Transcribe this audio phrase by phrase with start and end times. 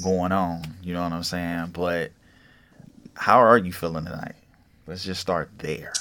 [0.00, 0.62] going on.
[0.82, 1.70] You know what I'm saying?
[1.72, 2.12] But
[3.14, 4.34] how are you feeling tonight?
[4.86, 5.92] Let's just start there.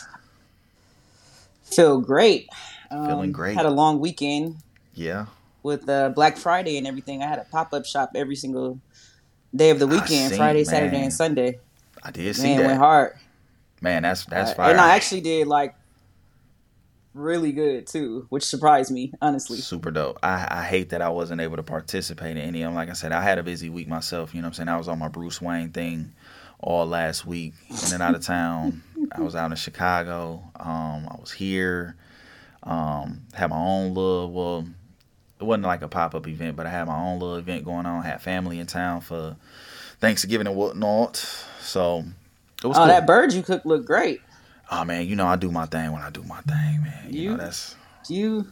[1.63, 2.49] Feel great.
[2.89, 3.55] Um, Feeling great.
[3.55, 4.57] Had a long weekend
[4.93, 5.27] Yeah.
[5.63, 7.21] with uh, Black Friday and everything.
[7.23, 8.79] I had a pop up shop every single
[9.55, 11.59] day of the weekend seen, Friday, Saturday, and Sunday.
[12.03, 12.67] I did see Man, that.
[12.67, 13.13] went hard.
[13.81, 14.71] Man, that's that's Uh, fire.
[14.71, 15.75] and I actually did like
[17.13, 19.57] really good too, which surprised me, honestly.
[19.57, 20.19] Super dope.
[20.23, 22.75] I, I hate that I wasn't able to participate in any of them.
[22.75, 24.33] Like I said, I had a busy week myself.
[24.33, 24.69] You know what I'm saying?
[24.69, 26.13] I was on my Bruce Wayne thing
[26.59, 28.83] all last week in and out of town.
[29.11, 30.43] I was out in Chicago.
[30.59, 31.95] Um, I was here.
[32.63, 34.67] Um, had my own little, well,
[35.39, 37.87] it wasn't like a pop up event, but I had my own little event going
[37.87, 38.03] on.
[38.03, 39.35] Had family in town for
[39.99, 41.17] Thanksgiving and whatnot.
[41.61, 42.05] So
[42.63, 42.87] it was Oh, cool.
[42.87, 44.21] that bird you cooked looked great.
[44.71, 47.07] Oh, man, you know, I do my thing when I do my thing, man.
[47.09, 47.75] You, know, that's,
[48.09, 48.51] You,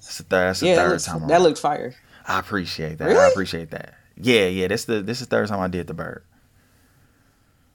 [0.00, 1.20] that's the third, that's the yeah, that third looked, time.
[1.26, 1.42] that around.
[1.42, 1.94] looked fire.
[2.26, 3.04] I appreciate that.
[3.06, 3.18] Really?
[3.20, 3.94] I appreciate that.
[4.16, 4.66] Yeah, yeah.
[4.68, 6.24] This the this is the third time I did the bird.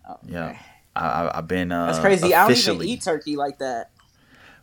[0.10, 0.48] Oh, Yeah.
[0.50, 0.60] okay.
[0.96, 2.34] I, I I've been uh, That's crazy.
[2.34, 3.92] I don't even eat turkey like that.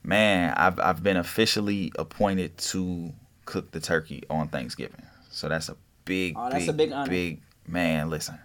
[0.02, 0.52] man.
[0.56, 3.12] I've I've been officially appointed to
[3.44, 5.02] cook the turkey on Thanksgiving.
[5.30, 7.10] So that's a big, Oh, that's big, a big honor.
[7.10, 8.10] big man.
[8.10, 8.38] Listen,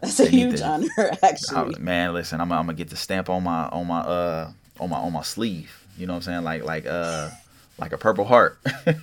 [0.00, 1.80] That's a huge to- honor, I- actually.
[1.80, 2.12] man.
[2.14, 5.12] Listen, I'm I'm gonna get the stamp on my on my uh on my on
[5.12, 5.84] my sleeve.
[5.96, 6.44] You know what I'm saying?
[6.44, 7.30] Like like uh
[7.78, 8.58] like a purple heart.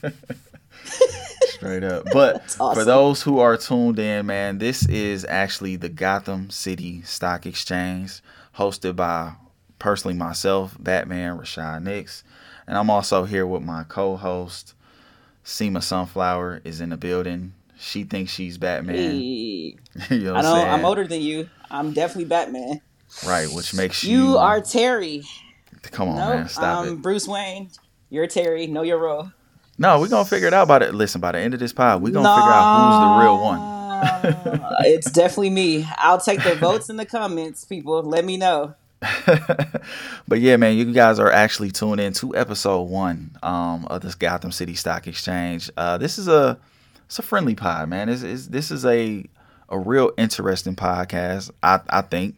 [1.47, 2.05] Straight up.
[2.11, 7.01] But That's for those who are tuned in, man, this is actually the Gotham City
[7.03, 8.21] Stock Exchange,
[8.57, 9.33] hosted by
[9.79, 12.23] personally myself, Batman Rashad Nicks,
[12.67, 14.73] and I'm also here with my co-host,
[15.45, 17.53] Semma Sunflower, is in the building.
[17.83, 18.95] She thinks she's Batman.
[18.95, 19.75] Hey,
[20.09, 20.69] you know I I'm know saying?
[20.69, 21.49] I'm older than you.
[21.69, 22.81] I'm definitely Batman.
[23.25, 24.17] Right, which makes you.
[24.17, 25.23] You are Terry.
[25.91, 27.01] Come on, no, man, stop um, it.
[27.01, 27.69] Bruce Wayne.
[28.09, 28.67] You're Terry.
[28.67, 29.31] Know your role.
[29.77, 31.19] No, we're gonna figure it out by the listen.
[31.19, 33.59] By the end of this pod, we're gonna figure out who's the real one.
[34.61, 34.85] one.
[34.85, 35.85] it's definitely me.
[35.97, 38.01] I'll take the votes in the comments, people.
[38.01, 38.75] Let me know.
[40.27, 44.15] but yeah, man, you guys are actually tuned in to episode one um, of this
[44.15, 45.69] Gotham City Stock Exchange.
[45.75, 46.57] Uh, this is a
[47.13, 48.07] it's a friendly pod, man.
[48.07, 49.23] This is this is a
[49.69, 51.51] a real interesting podcast.
[51.61, 52.37] I I think.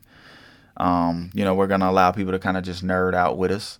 [0.75, 3.79] Um, you know, we're gonna allow people to kind of just nerd out with us.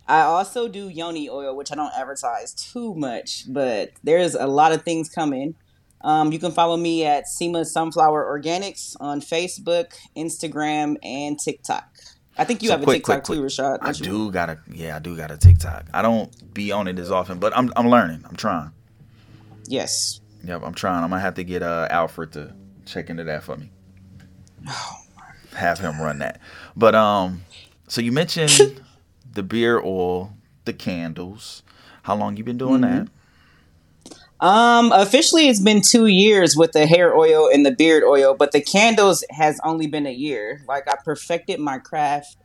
[0.08, 4.72] I also do yoni oil, which I don't advertise too much, but there's a lot
[4.72, 5.54] of things coming.
[6.00, 11.88] Um, you can follow me at Semma Sunflower Organics on Facebook, Instagram, and TikTok.
[12.38, 13.78] I think you So have a TikTok quick, too, Rashad.
[13.82, 13.94] I you?
[13.94, 15.86] do got a yeah, I do got a TikTok.
[15.92, 18.24] I don't be on it as often, but I'm I'm learning.
[18.28, 18.70] I'm trying.
[19.66, 20.20] Yes.
[20.44, 21.02] Yep, I'm trying.
[21.02, 22.54] I'm gonna have to get uh, Alfred to
[22.86, 23.70] check into that for me.
[25.54, 26.40] Have him run that.
[26.76, 27.42] But um,
[27.88, 28.80] so you mentioned
[29.32, 30.34] the beer oil,
[30.64, 31.62] the candles.
[32.02, 33.08] How long you been doing that?
[34.40, 38.52] Um, officially, it's been two years with the hair oil and the beard oil, but
[38.52, 40.62] the candles has only been a year.
[40.68, 42.36] Like I perfected my craft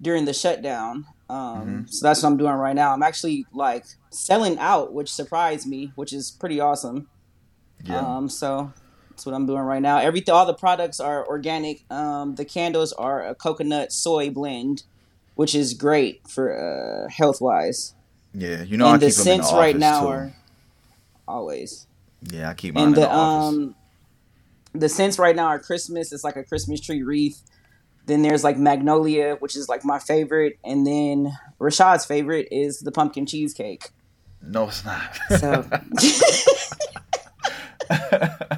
[0.00, 1.04] during the shutdown.
[1.28, 2.92] Um, so that's what I'm doing right now.
[2.92, 7.08] I'm actually like selling out, which surprised me, which is pretty awesome.
[7.84, 8.00] Yeah.
[8.00, 8.72] Um, so
[9.10, 9.98] that's what I'm doing right now.
[9.98, 11.84] Everything, all the products are organic.
[11.90, 14.84] Um, the candles are a coconut soy blend,
[15.36, 17.94] which is great for uh, health wise.
[18.34, 18.62] yeah.
[18.62, 20.08] You know I and keep the them in the right now too.
[20.08, 20.34] are
[21.28, 21.86] always.
[22.22, 23.74] Yeah, I keep mine And in the the um
[24.74, 26.12] the scents right now are Christmas.
[26.12, 27.42] It's like a Christmas tree wreath.
[28.06, 32.92] Then there's like magnolia, which is like my favorite, and then Rashad's favorite is the
[32.92, 33.90] pumpkin cheesecake.
[34.42, 35.18] No, it's not.
[35.38, 35.64] So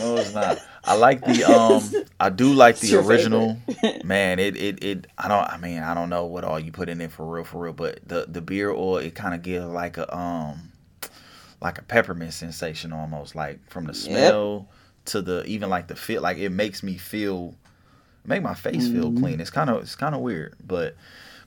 [0.00, 0.58] no, it's not.
[0.84, 1.92] I like the um.
[2.18, 3.58] I do like the original.
[4.04, 5.06] Man, it, it it.
[5.18, 5.44] I don't.
[5.44, 7.72] I mean, I don't know what all you put in it for real, for real.
[7.72, 10.72] But the the beer oil, it kind of gives like a um,
[11.60, 14.68] like a peppermint sensation almost, like from the smell
[15.06, 16.22] to the even like the feel.
[16.22, 17.54] Like it makes me feel,
[18.24, 19.20] make my face feel Mhm.
[19.20, 19.40] clean.
[19.40, 20.96] It's kind of it's kind of weird, but.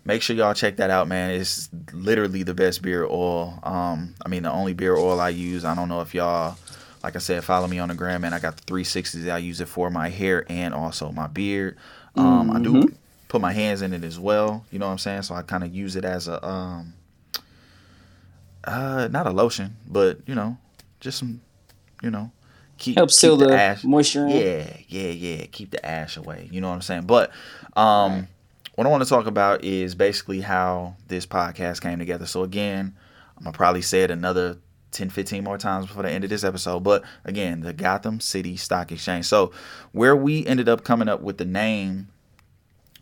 [0.05, 1.31] Make sure y'all check that out, man.
[1.31, 3.57] It's literally the best beer oil.
[3.63, 5.63] Um, I mean, the only beer oil I use.
[5.63, 6.57] I don't know if y'all
[7.03, 8.33] like I said, follow me on the gram, man.
[8.33, 9.29] I got the 360s.
[9.31, 11.77] I use it for my hair and also my beard.
[12.15, 12.95] Um, I do Mhm.
[13.27, 14.65] put my hands in it as well.
[14.71, 15.23] You know what I'm saying?
[15.23, 16.93] So I kind of use it as a um,
[18.63, 20.57] uh, not a lotion, but you know,
[20.99, 21.41] just some,
[22.01, 22.31] you know,
[22.77, 23.83] keep keep seal the, ash.
[23.83, 24.27] moisture.
[24.27, 25.45] Yeah, yeah, yeah.
[25.51, 26.47] Keep the ash away.
[26.51, 27.03] You know what I'm saying?
[27.03, 27.31] But
[27.75, 28.27] um,
[28.75, 32.25] what I want to talk about is basically how this podcast came together.
[32.25, 32.95] So again,
[33.37, 34.57] I'm gonna probably say it another
[34.93, 36.81] 10, 15 more times before the end of this episode.
[36.83, 39.25] But again, the Gotham City Stock Exchange.
[39.25, 39.51] So
[39.91, 42.07] where we ended up coming up with the name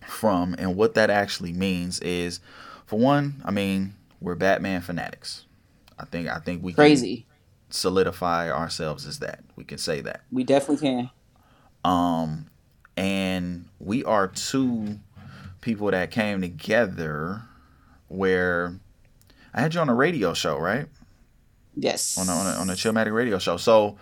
[0.08, 2.40] from and what that actually means is,
[2.86, 5.46] for one, I mean, we're Batman fanatics.
[6.00, 7.26] I think I think we can Crazy.
[7.70, 9.44] solidify ourselves as that.
[9.56, 10.22] We can say that.
[10.32, 11.10] We definitely can.
[11.84, 12.48] Um,
[12.98, 15.00] and we are two
[15.62, 17.44] people that came together
[18.08, 18.80] where
[19.54, 20.88] I had you on a radio show, right?
[21.76, 22.18] Yes.
[22.18, 23.58] On a, on a, on a Chillmatic radio show.
[23.58, 23.98] So,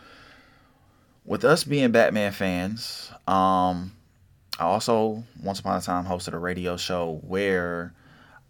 [1.25, 3.91] with us being Batman fans, um,
[4.57, 7.93] I also once upon a time hosted a radio show where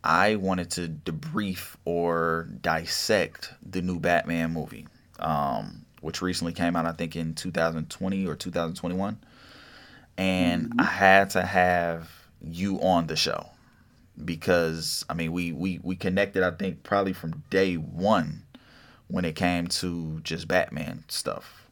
[0.04, 4.88] I wanted to debrief or dissect the new Batman movie,
[5.20, 9.18] um, which recently came out, I think, in 2020 or 2021.
[10.18, 12.10] And I had to have
[12.42, 13.46] you on the show
[14.24, 18.44] because I mean we we we connected I think probably from day one
[19.10, 21.66] when it came to just Batman stuff.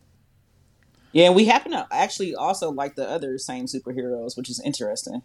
[1.13, 5.21] Yeah, we happen to actually also like the other same superheroes, which is interesting.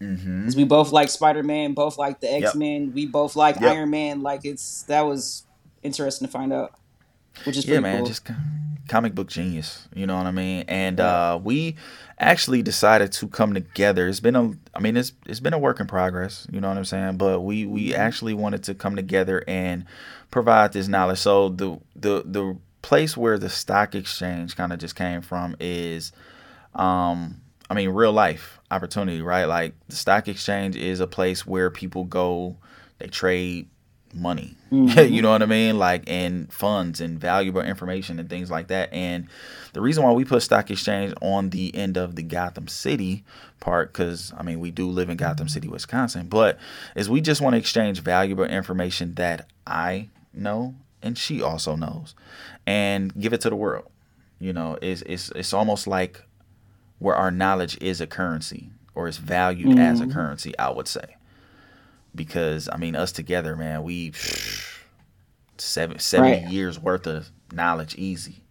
[0.00, 0.50] Mm-hmm.
[0.56, 3.70] we both like Spider Man, both like the X Men, we both like Yep.
[3.70, 4.22] Iron Man.
[4.22, 5.44] Like it's that was
[5.82, 6.72] interesting to find out,
[7.44, 8.06] which is Yeah, man, cool.
[8.06, 8.24] just
[8.88, 9.88] comic book genius.
[9.92, 10.64] You know what I mean?
[10.68, 11.74] And uh, we
[12.18, 14.06] actually decided to come together.
[14.06, 16.46] It's been a, I mean, it's it's been a work in progress.
[16.50, 17.16] You know what I'm saying?
[17.16, 18.00] But we we Mm-hmm.
[18.00, 19.84] actually wanted to come together and
[20.30, 21.18] provide this knowledge.
[21.18, 26.12] So the the the place where the stock exchange kind of just came from is,
[26.74, 29.44] um, I mean, real life opportunity, right?
[29.46, 32.56] Like the stock exchange is a place where people go,
[32.98, 33.68] they trade
[34.14, 34.54] money.
[34.70, 35.10] Mhm.
[35.10, 35.78] you know what I mean?
[35.78, 38.92] Like and funds and valuable information and things like that.
[38.92, 39.26] And
[39.72, 43.24] the reason why we put stock exchange on the end of the Gotham City
[43.60, 46.58] part, because I mean we do live in Gotham City, Wisconsin, but
[46.94, 52.14] is we just want to exchange valuable information that I know and she also knows,
[52.66, 53.90] and give it to the world.
[54.40, 56.22] You know, it's it's it's almost like
[56.98, 60.12] where our knowledge is a currency or is valued as a Mhm.
[60.12, 60.58] currency.
[60.58, 61.16] I would say
[62.14, 64.12] because I mean us together, man, we
[65.56, 66.42] seven, 70 Right.
[66.42, 68.42] years worth of knowledge easy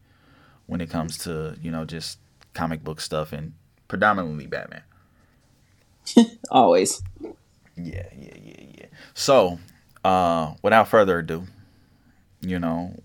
[0.65, 2.19] when it comes to you know just
[2.53, 3.53] comic book stuff and
[3.87, 4.83] predominantly Batman.
[6.51, 7.03] Always.
[7.75, 8.85] Yeah, yeah, yeah, yeah.
[9.13, 9.59] So,
[10.03, 11.45] uh, without further ado,
[12.41, 12.95] you know,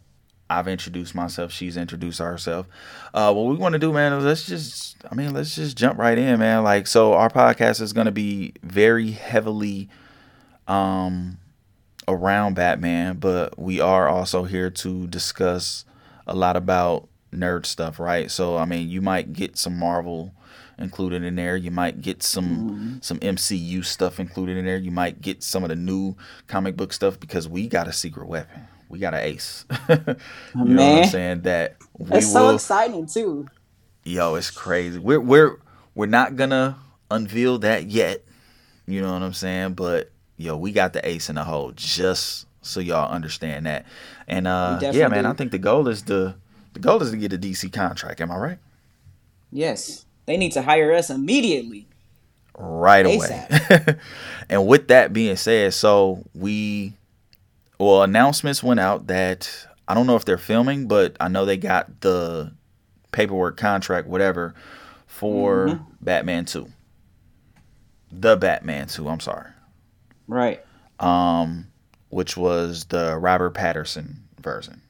[0.50, 1.52] I've introduced myself.
[1.52, 2.66] She's introduced herself.
[3.14, 5.98] Uh, what we want to do, man, is let's just, I mean, let's just jump
[5.98, 6.62] right in, man.
[6.62, 9.88] Like, so our podcast is going to be very heavily,
[10.68, 11.38] um,
[12.08, 15.84] around Batman, but we are also here to discuss
[16.26, 18.30] a lot about nerd stuff, right?
[18.30, 20.34] So, I mean, you might get some Marvel
[20.78, 21.56] included in there.
[21.56, 24.76] You might get some some MCU stuff included in there.
[24.76, 28.26] You might get some of the new comic book stuff because we got a secret
[28.26, 28.66] weapon.
[28.92, 29.64] We got an ace.
[29.88, 29.96] you
[30.54, 31.40] know what I'm saying?
[31.42, 32.54] That we That's so will.
[32.56, 33.48] exciting too.
[34.04, 34.98] Yo, it's crazy.
[34.98, 35.56] We're we're
[35.94, 36.76] we're not gonna
[37.10, 38.22] unveil that yet.
[38.86, 39.74] You know what I'm saying?
[39.74, 43.86] But yo, we got the ace in the hole just so y'all understand that.
[44.28, 45.30] And uh yeah, man, do.
[45.30, 46.34] I think the goal is to
[46.74, 48.20] the goal is to get a DC contract.
[48.20, 48.58] Am I right?
[49.50, 50.04] Yes.
[50.26, 51.86] They need to hire us immediately.
[52.58, 53.96] right away.
[54.50, 56.92] and with that being said, so we
[57.84, 61.56] well announcements went out that I don't know if they're filming, but I know they
[61.56, 62.52] got the
[63.12, 64.54] paperwork contract whatever
[65.06, 65.86] for Mhm.
[66.00, 66.70] Batman 2.
[68.10, 69.50] The Batman 2, I'm sorry.
[70.28, 70.64] Right.
[71.00, 71.68] Um
[72.10, 74.82] which was the Robert Patterson version.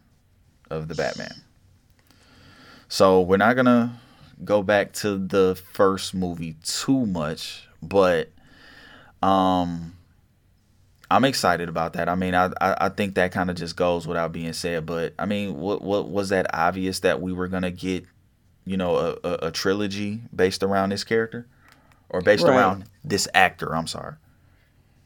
[0.70, 1.42] of the Batman.
[2.88, 4.00] So we're not gonna
[4.42, 8.30] go back to the first movie too much, but
[9.22, 9.92] um
[11.14, 12.08] I'm excited about that.
[12.08, 14.86] I mean, I I, I think that kind of just goes without being said.
[14.86, 18.04] But I mean, what what was that obvious that we were gonna get,
[18.64, 21.46] you know, a, a, a trilogy based around this character,
[22.08, 22.54] or based Right.
[22.56, 23.74] around this actor?
[23.74, 24.14] I'm sorry.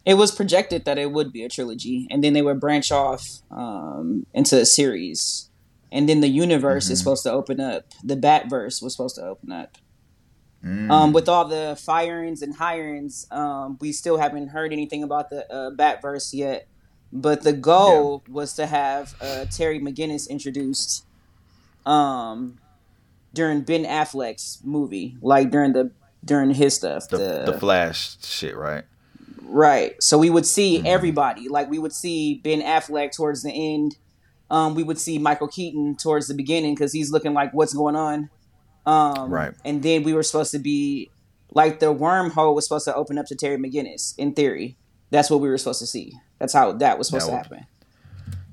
[0.05, 3.43] It was projected that it would be a trilogy, and then they would branch off
[3.51, 5.51] um, into a series,
[5.91, 6.93] and then the universe Mm-hmm.
[6.93, 7.87] is supposed to open up.
[8.05, 9.77] The Batverse was supposed to open up.
[10.67, 10.91] Mm.
[10.91, 15.51] Um, with all the firings and hirings, um, we still haven't heard anything about the
[15.53, 16.67] uh, Batverse yet.
[17.13, 21.05] But the goal was to have uh, Terry McGinnis introduced
[21.85, 22.59] um,
[23.33, 25.93] during Ben Affleck's movie, like during the
[26.25, 27.09] during his stuff.
[27.09, 28.85] the the Flash shit, right?
[29.43, 30.03] Right.
[30.03, 30.87] So we would see Mm-hmm.
[30.89, 31.49] everybody.
[31.49, 33.97] Like we would see Ben Affleck towards the end.
[34.51, 37.97] Um, we would see Michael Keaton towards the beginning because he's looking like what's going
[37.97, 38.31] on.
[38.87, 39.53] Um, Right.
[39.65, 41.11] And then we were supposed to be
[41.53, 44.15] like the wormhole was supposed to open up to Terry McGinnis.
[44.19, 44.77] In theory,
[45.11, 46.13] that's what we were supposed to see.
[46.39, 47.67] That's how that was supposed That to would- happen.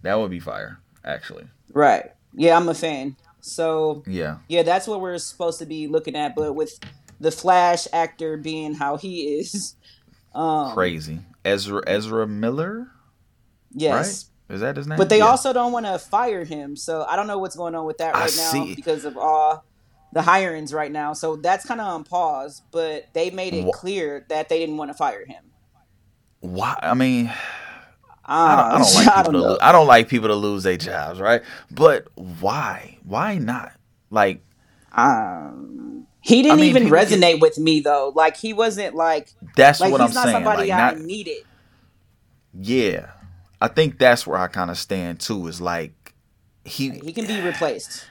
[0.01, 1.45] That would be fire, actually.
[1.71, 2.11] Right.
[2.33, 3.15] Yeah, I'm a fan.
[3.41, 4.37] So Yeah.
[4.47, 6.35] yeah, that's what we're supposed to be looking at.
[6.35, 6.79] But with
[7.19, 9.75] the Flash actor being how he is,
[10.35, 11.19] um, Crazy.
[11.45, 12.87] Ezra Ezra Miller,
[13.71, 13.91] yes.
[14.49, 14.55] right?
[14.55, 14.97] Is that his name?
[14.97, 15.25] But they Yeah.
[15.27, 18.15] also don't want to fire him, so I don't know what's going on with that
[18.15, 18.75] I right now see.
[18.75, 19.63] because of all
[20.13, 21.13] the hirings right now.
[21.13, 22.61] So that's kind of on pause.
[22.71, 25.43] But they made it clear that they didn't want to fire him.
[26.39, 26.77] Why?
[26.81, 27.31] I mean, Uh,
[28.25, 29.57] I don't, I don't like I people to know.
[29.61, 31.41] I don't like people to lose their jobs, right?
[31.71, 32.97] But why?
[33.03, 33.73] Why not?
[34.09, 34.41] Like,
[34.93, 38.11] Um, he didn't I mean, even people get- resonate with me though.
[38.15, 40.35] Like he wasn't like that's like what he's I'm not saying.
[40.35, 41.43] somebody Like, I not needed.
[42.53, 43.11] yeah.
[43.59, 45.47] I think that's where I kind of stand too.
[45.47, 46.13] Is like
[46.65, 48.05] he He can be replaced.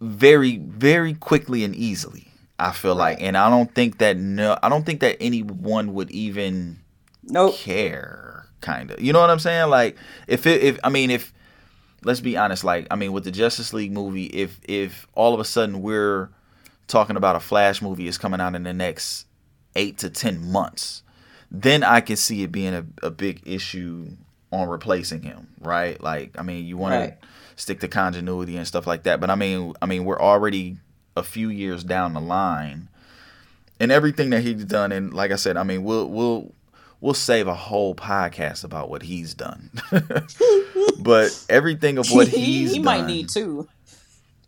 [0.00, 2.28] Very very quickly and easily.
[2.58, 6.10] I feel like, and I don't think that no, I don't think that anyone would
[6.10, 6.78] even
[7.22, 7.54] Nope.
[7.56, 11.32] care kind of you know what i'm saying like if it if i mean if
[12.04, 15.38] let's be honest like i mean with the justice league movie if if all of
[15.40, 16.30] a sudden we're
[16.88, 19.26] talking about a flash movie is coming out in the next
[19.76, 21.02] eight to ten months
[21.50, 24.08] then i can see it being a, a big issue
[24.50, 27.20] on replacing him right like i mean you want Right.
[27.20, 29.20] to stick to continuity and stuff like that.
[29.20, 30.76] But i mean i mean we're already
[31.16, 32.88] a few years down the line.
[33.80, 36.52] And everything that he's done and like i said i mean we'll we'll
[37.00, 39.70] we'll save a whole podcast about what he's done.
[40.98, 43.68] But everything of what he he's he done might need to.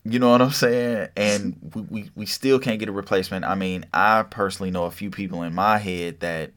[0.05, 1.09] you know what i'm saying?
[1.17, 3.45] And we, we, we still can't get a replacement.
[3.45, 6.53] I mean i personally know a few people in my head that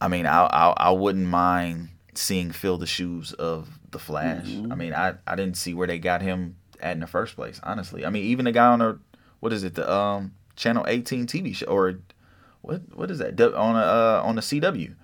[0.00, 4.72] i mean i i, I wouldn't mind seeing fill the shoes of the flash Mm-hmm.
[4.72, 7.60] i mean i i didn't see where they got him at in the first place
[7.62, 8.98] honestly i mean even the guy on the
[9.40, 11.98] what is it the um channel 18 tv show or
[12.62, 14.94] what what is that on a uh, on the CW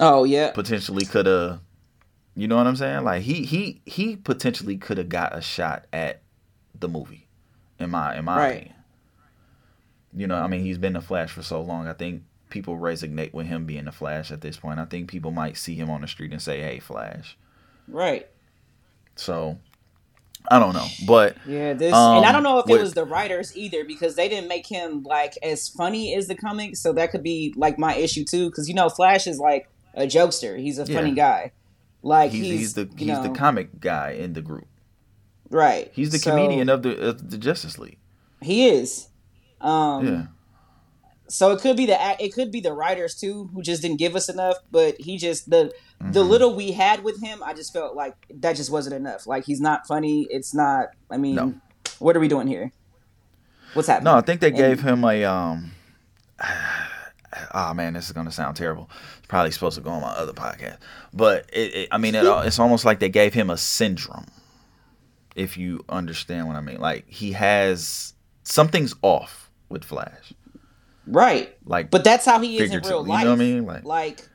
[0.00, 0.52] Oh yeah.
[0.52, 1.60] potentially could have
[2.34, 5.84] you know what I'm saying like he he he potentially could have got a shot
[5.92, 6.22] at
[6.78, 7.28] the movie
[7.78, 8.54] in my in my Right.
[8.56, 8.74] opinion
[10.16, 13.32] you know I mean he's been the Flash for so long I think people resonate
[13.32, 16.02] with him being the Flash at this point I think people might see him on
[16.02, 17.36] the street and say hey Flash
[17.88, 18.28] Right.
[19.16, 19.58] so
[20.50, 22.94] I don't know but Yeah, this Um, and I don't know if what- it was
[22.94, 26.92] the writers either because they didn't make him like as funny as the comics, so
[26.92, 28.50] that could be like my issue too.
[28.50, 31.52] Because you know, Flash is like a jokester; he's a funny guy.
[32.02, 34.66] Like he's, he's, he's the he's the comic guy in the group
[35.50, 35.90] right.
[35.94, 37.98] he's the So, comedian of the of the Justice League
[38.40, 39.08] He is.
[39.60, 40.26] Um, yeah
[41.32, 44.14] So it could be the it could be the writers too who just didn't give
[44.14, 46.28] us enough, but he just the the Mhm.
[46.28, 49.26] little we had with him, I just felt like that just wasn't enough.
[49.26, 50.26] Like he's not funny.
[50.30, 50.88] It's not.
[51.10, 51.54] I mean, No.
[52.00, 52.72] what are we doing here?
[53.74, 54.12] What's happening?
[54.12, 55.70] No, I think they And- gave him a um.
[57.54, 58.90] Oh man, this is gonna sound terrible.
[59.18, 60.76] It's probably supposed to go on my other podcast,
[61.14, 64.26] but it, it, I mean, it, it's almost like they gave him a syndrome.
[65.34, 68.12] If you understand what I mean, like he has
[68.44, 70.34] something's off with Flash,
[71.06, 71.56] right.
[71.64, 73.20] like But that's how he is in real life.
[73.20, 73.64] you know what I mean?
[73.66, 74.28] Like, Like,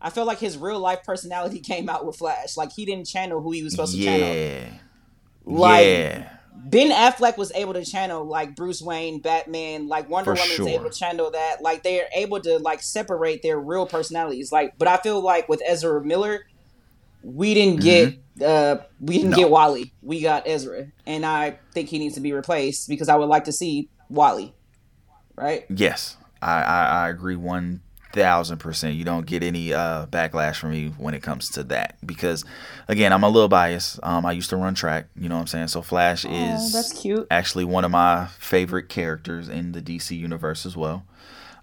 [0.00, 2.56] I feel like his real life personality came out with Flash.
[2.56, 4.34] Like he didn't channel who he was supposed to channel.
[4.34, 4.64] yeah,
[5.44, 10.40] Like yeah, Ben Affleck was able to channel like Bruce Wayne, Batman, like Wonder For
[10.40, 10.68] Woman's sure.
[10.68, 11.62] able to channel that.
[11.62, 14.50] Like they're able to like separate their real personalities.
[14.52, 16.46] Like, but I feel like with Ezra Miller,
[17.22, 19.30] we didn't get uh we didn't Mm-hmm.
[19.32, 19.36] No.
[19.36, 19.92] get Wally.
[20.02, 23.44] We got Ezra, and I think he needs to be replaced because I would like
[23.44, 24.54] to see Wally.
[25.40, 25.64] Right.
[25.68, 27.80] yes, I I, I agree one
[28.12, 28.94] thousand percent.
[28.96, 32.44] You don't get any uh, backlash from me when it comes to that because,
[32.88, 34.00] again, I'm a little biased.
[34.02, 35.06] Um, I used to run track.
[35.16, 35.68] You know what I'm saying?
[35.68, 37.26] So Flash Oh, is that's cute.
[37.30, 41.04] actually one of my favorite characters in the DC universe as well.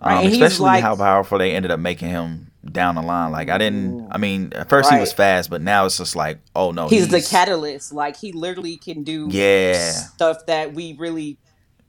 [0.04, 3.32] Right, Um, he's especially like- how powerful they ended up making him down the line.
[3.32, 4.08] Like I didn't.
[4.12, 7.08] I mean, at first he was fast, but now it's just like, oh no, He's,
[7.10, 7.92] the catalyst.
[7.94, 9.92] Like he literally can do Yeah.
[9.92, 11.38] stuff that we really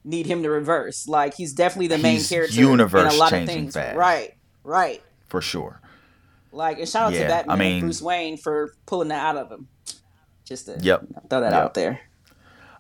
[0.08, 1.06] need him to reverse.
[1.06, 3.74] Like he's definitely the main He's character in a universe lot of changing things.
[3.74, 3.96] fast.
[3.96, 4.34] Right,
[4.64, 5.02] right.
[5.28, 5.80] for sure.
[6.52, 9.22] Like and shout out Yeah, to Batman I mean- and Bruce Wayne for pulling that
[9.24, 9.68] out of him.
[10.44, 11.04] Just to Yep.
[11.28, 11.62] throw that Yep.
[11.62, 12.00] out there.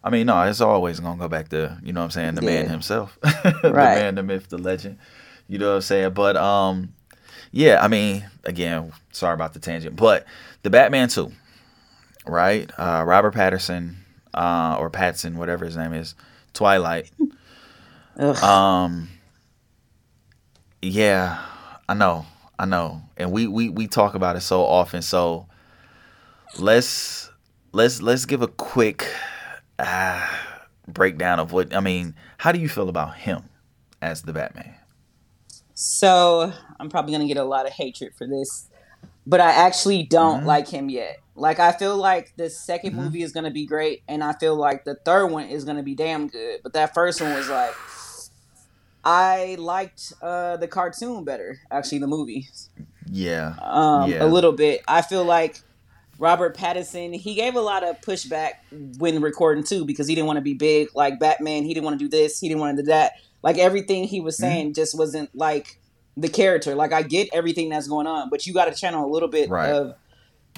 [0.02, 2.42] I mean, no, it's always gonna go back to you know what I'm saying, the
[2.42, 2.70] man Yeah.
[2.70, 3.96] himself, the Right.
[3.98, 4.98] man, the myth, the legend.
[5.48, 6.12] You know what I'm saying?
[6.14, 6.94] But um,
[7.52, 10.24] yeah, I mean, again, sorry about the tangent, but
[10.62, 11.32] the Batman too,
[12.26, 12.70] right?
[12.78, 13.98] Uh, Robert Patterson,
[14.34, 16.14] uh, or Patson, whatever his name is,
[16.54, 17.10] Twilight.
[18.18, 18.36] Ugh.
[18.42, 19.08] Um,
[20.82, 21.42] yeah,
[21.88, 22.26] I know,
[22.58, 25.02] I know, and we we we talk about it so often.
[25.02, 25.46] So
[26.58, 27.30] let's
[27.72, 29.06] let's let's give a quick
[29.78, 30.26] uh,
[30.86, 32.14] breakdown of what I mean.
[32.38, 33.44] How do you feel about him
[34.00, 34.74] as the Batman?
[35.74, 38.68] So I'm probably gonna get a lot of hatred for this,
[39.26, 40.46] but I actually don't Mhm.
[40.46, 41.18] like him yet.
[41.38, 42.96] Like I feel like the 2nd Mhm.
[42.96, 45.94] movie is gonna be great, and I feel like the third one is gonna be
[45.94, 46.60] damn good.
[46.62, 47.74] But that first one was like,
[49.04, 52.48] I liked uh, the cartoon better, actually the movie,
[53.10, 54.22] Yeah, um, Yeah.
[54.24, 54.82] a little bit.
[54.86, 55.60] I feel like
[56.18, 58.54] Robert Pattinson he gave a lot of pushback
[58.98, 61.62] when recording too because he didn't want to be big like Batman.
[61.64, 62.38] He didn't want to do this.
[62.40, 63.12] He didn't want to do that.
[63.42, 65.78] Like everything he was saying just wasn't like
[66.16, 66.74] the character.
[66.74, 69.48] Like I get everything that's going on, but you got to channel a little bit
[69.48, 69.70] Right.
[69.70, 69.94] of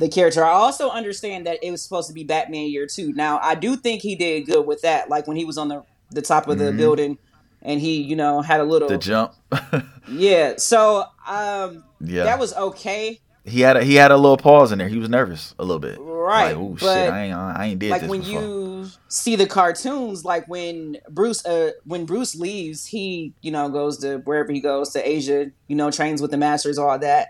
[0.01, 0.43] the character.
[0.45, 3.13] I also understand that it was supposed to be Batman year two.
[3.13, 5.09] Now I do think he did good with that.
[5.09, 6.77] Like when he was on the the top of the Mhm.
[6.77, 7.19] building
[7.63, 9.35] and he you know had a little the jump.
[10.09, 10.55] yeah.
[10.57, 13.21] So um yeah, that was okay.
[13.45, 14.89] he had a, he had a little pause in there.
[14.89, 15.99] He was nervous a little bit.
[16.01, 18.41] Right, Like, oh shit, I ain't I ain't did like when before.
[18.43, 23.99] you see the cartoons like when bruce uh when bruce leaves he you know goes
[23.99, 27.29] to wherever he goes to asia you know trains with the masters all that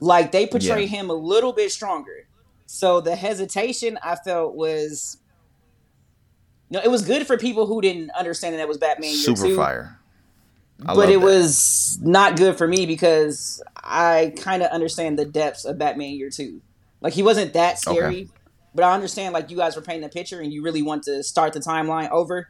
[0.00, 0.88] like they portray Yeah.
[0.98, 2.28] him a little bit stronger
[2.66, 5.18] so the hesitation i felt was
[6.70, 9.42] no it was good for people who didn't understand that it was batman year Super
[9.46, 9.98] two, fire.
[10.86, 11.24] I but it that.
[11.24, 16.28] was not good for me because i kind of understand the depths of batman year
[16.30, 16.60] two
[17.00, 18.28] like he wasn't that scary
[18.74, 21.22] but I understand like you guys were painting a picture and you really want to
[21.22, 22.48] start the timeline over.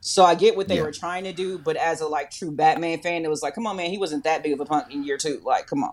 [0.00, 0.82] So I get what they Yeah.
[0.84, 3.66] were trying to do, but as a like true Batman fan, it was like, come
[3.66, 5.42] on, man, he wasn't that big of a punk in year two.
[5.44, 5.92] Like, come on.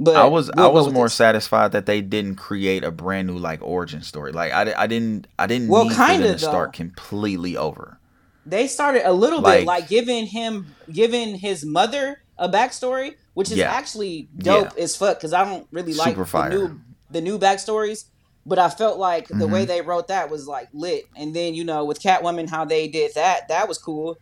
[0.00, 1.14] But I was we'll I was more this.
[1.14, 4.32] satisfied that they didn't create a brand new like origin story.
[4.32, 7.98] Like I, I didn't I didn't Well, need them kinda, to start completely over.
[8.46, 13.50] They started a little Like- bit like giving him giving his mother a backstory, which
[13.50, 13.72] is Yeah.
[13.72, 16.50] actually dope as fuck because I don't really like Super the fire.
[16.50, 16.80] new
[17.10, 18.04] the new backstories.
[18.46, 19.50] But I felt like the Mhm.
[19.50, 22.88] way they wrote that was like lit, and then you know with Catwoman how they
[22.88, 24.16] did that, that was cool.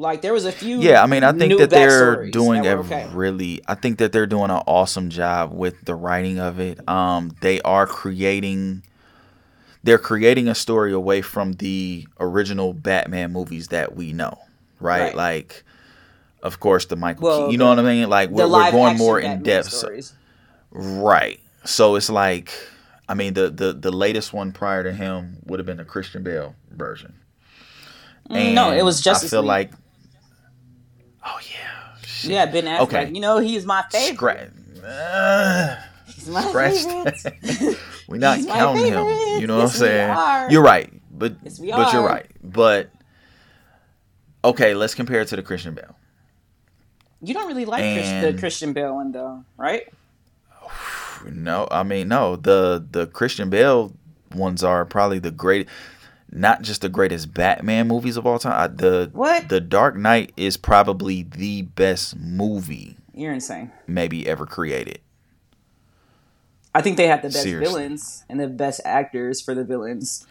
[0.00, 0.80] Like there was a few.
[0.80, 3.08] Yeah, I mean, I think that they're doing that a okay.
[3.12, 3.60] really.
[3.68, 6.88] I think that they're doing an awesome job with the writing of it.
[6.88, 8.82] Um, they are creating.
[9.82, 14.38] They're creating a story away from the original Batman movies that we know,
[14.78, 15.00] right?
[15.00, 15.16] Right.
[15.16, 15.64] Like,
[16.42, 17.28] of course, the Michael.
[17.28, 18.08] Well, you know what I mean?
[18.08, 19.70] Like, we're, we're going more in depth.
[19.70, 19.90] So-
[20.70, 21.40] Right.
[21.64, 22.50] So it's like,
[23.08, 26.22] I mean, the the the latest one prior to him would have been the Christian
[26.22, 27.14] Bale version.
[28.30, 29.48] Mm, no, it was Justice I feel League.
[29.48, 29.72] like,
[31.24, 32.30] oh yeah, shit.
[32.32, 32.80] Yeah, Ben Affleck.
[32.82, 33.10] Okay.
[33.12, 34.50] You know he's my favorite.
[34.76, 34.84] Scratch.
[34.84, 37.78] Uh, He's my favorite.
[38.08, 39.06] We're not He's counting him.
[39.40, 40.10] You know Yes, what I'm saying?
[40.10, 40.50] are.
[40.50, 42.26] You're right, but Yes, we but you're right.
[42.42, 42.90] But
[44.44, 45.96] okay, let's compare it to the Christian Bale.
[47.22, 49.88] You don't really like And- the Christian Bale one though, right?
[51.30, 52.36] No, I mean no.
[52.36, 53.92] The the Christian Bale
[54.34, 55.68] ones are probably the great,
[56.32, 58.52] not just the greatest Batman movies of all time.
[58.52, 59.48] I, the What?
[59.48, 63.72] the Dark Knight is probably the best movie You're insane.
[63.86, 65.00] maybe ever created.
[66.74, 67.66] I think they have the best Seriously.
[67.82, 70.24] villains and the best actors for the villains.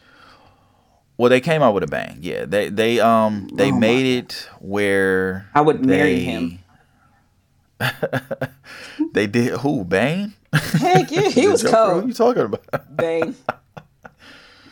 [1.18, 2.20] Well, they came out with a bang.
[2.22, 6.60] Yeah, they they um they Oh made it where I would marry they- him.
[9.14, 10.34] they did who Bane?
[10.54, 11.76] Heck yeah, he was Joker?
[11.76, 12.08] Who cold.
[12.08, 12.96] you talking about?
[12.98, 13.36] Bane.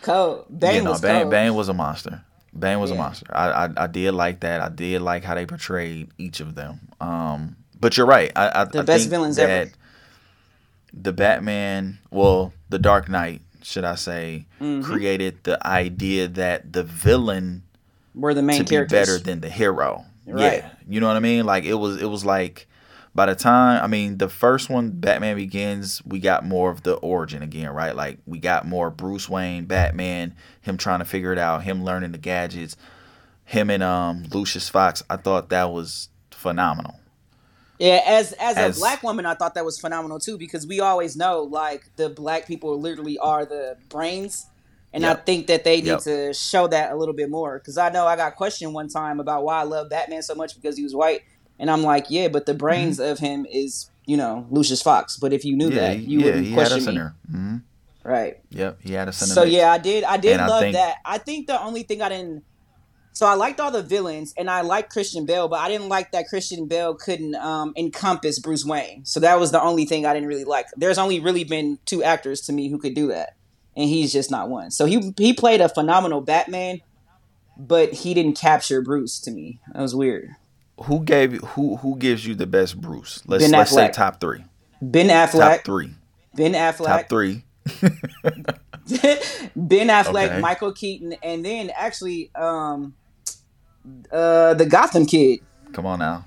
[0.08, 0.46] Cold.
[0.50, 1.32] Bane yeah, no, was Bane, cold.
[1.32, 2.24] Bane was a monster.
[2.58, 3.28] Bane was a monster.
[3.32, 4.62] I, I I did like that.
[4.62, 6.80] I did like how they portrayed each of them.
[7.00, 8.32] Um, but you're right.
[8.36, 9.72] I, I The I best think villains ever.
[10.94, 14.84] The Batman, well, the Dark Knight, should I say, Mhm.
[14.84, 17.64] created the idea that the villain
[18.16, 20.06] Were the main to be better than the hero.
[20.26, 20.64] Right.
[20.64, 21.46] Yeah, you know what I mean.
[21.46, 22.68] Like it was, it was like
[23.18, 26.94] by the time I mean the first one, Batman Begins, we got more of the
[26.98, 27.96] origin again, right?
[27.96, 32.12] Like we got more Bruce Wayne, Batman, him trying to figure it out, him learning
[32.12, 32.78] the gadgets,
[33.44, 35.04] him and um Lucius Fox.
[35.10, 37.00] I thought that was phenomenal.
[37.80, 40.80] Yeah, as, as As- a black woman, I thought that was phenomenal too because we
[40.80, 44.46] always know like the black people literally are the brains,
[44.94, 46.00] and I think that they need Yep.
[46.02, 49.20] to show that a little bit more because I know I got questioned one time
[49.20, 51.22] about why I love Batman so much because he was white,
[51.60, 55.18] and I'm like, yeah, but the brains of him is you know Lucius Fox.
[55.18, 55.76] But if you knew Mm-hmm.
[55.78, 57.16] yeah, that, you yeah, wouldn't question me, there.
[57.30, 57.58] hmm
[58.04, 58.38] right?
[58.52, 60.04] Yep, he had a the So yeah, I did.
[60.06, 60.96] I did And I love think- that.
[61.04, 62.44] I think the only thing I didn't.
[63.12, 66.12] So I liked all the villains, and I liked Christian Bale, but I didn't like
[66.12, 69.04] that Christian Bale couldn't um, encompass Bruce Wayne.
[69.06, 70.68] So that was the only thing I didn't really like.
[70.78, 73.36] There's only really been two actors to me who could do that,
[73.76, 74.70] and he's just not one.
[74.70, 76.82] So he he played a phenomenal Batman,
[77.58, 79.60] but he didn't capture Bruce to me.
[79.74, 80.30] That was weird.
[80.86, 83.24] Who gave you who who gives you the best Bruce?
[83.26, 84.44] Let's Ben let's say top three.
[84.82, 85.56] Ben Affleck.
[85.58, 85.90] Top three.
[86.36, 86.86] Ben Affleck.
[86.86, 87.44] Top three.
[89.56, 90.40] Ben Affleck, Okay.
[90.40, 92.96] Michael Keaton, and then actually um,
[94.12, 95.40] uh, the Gotham kid.
[95.74, 96.26] Come on now.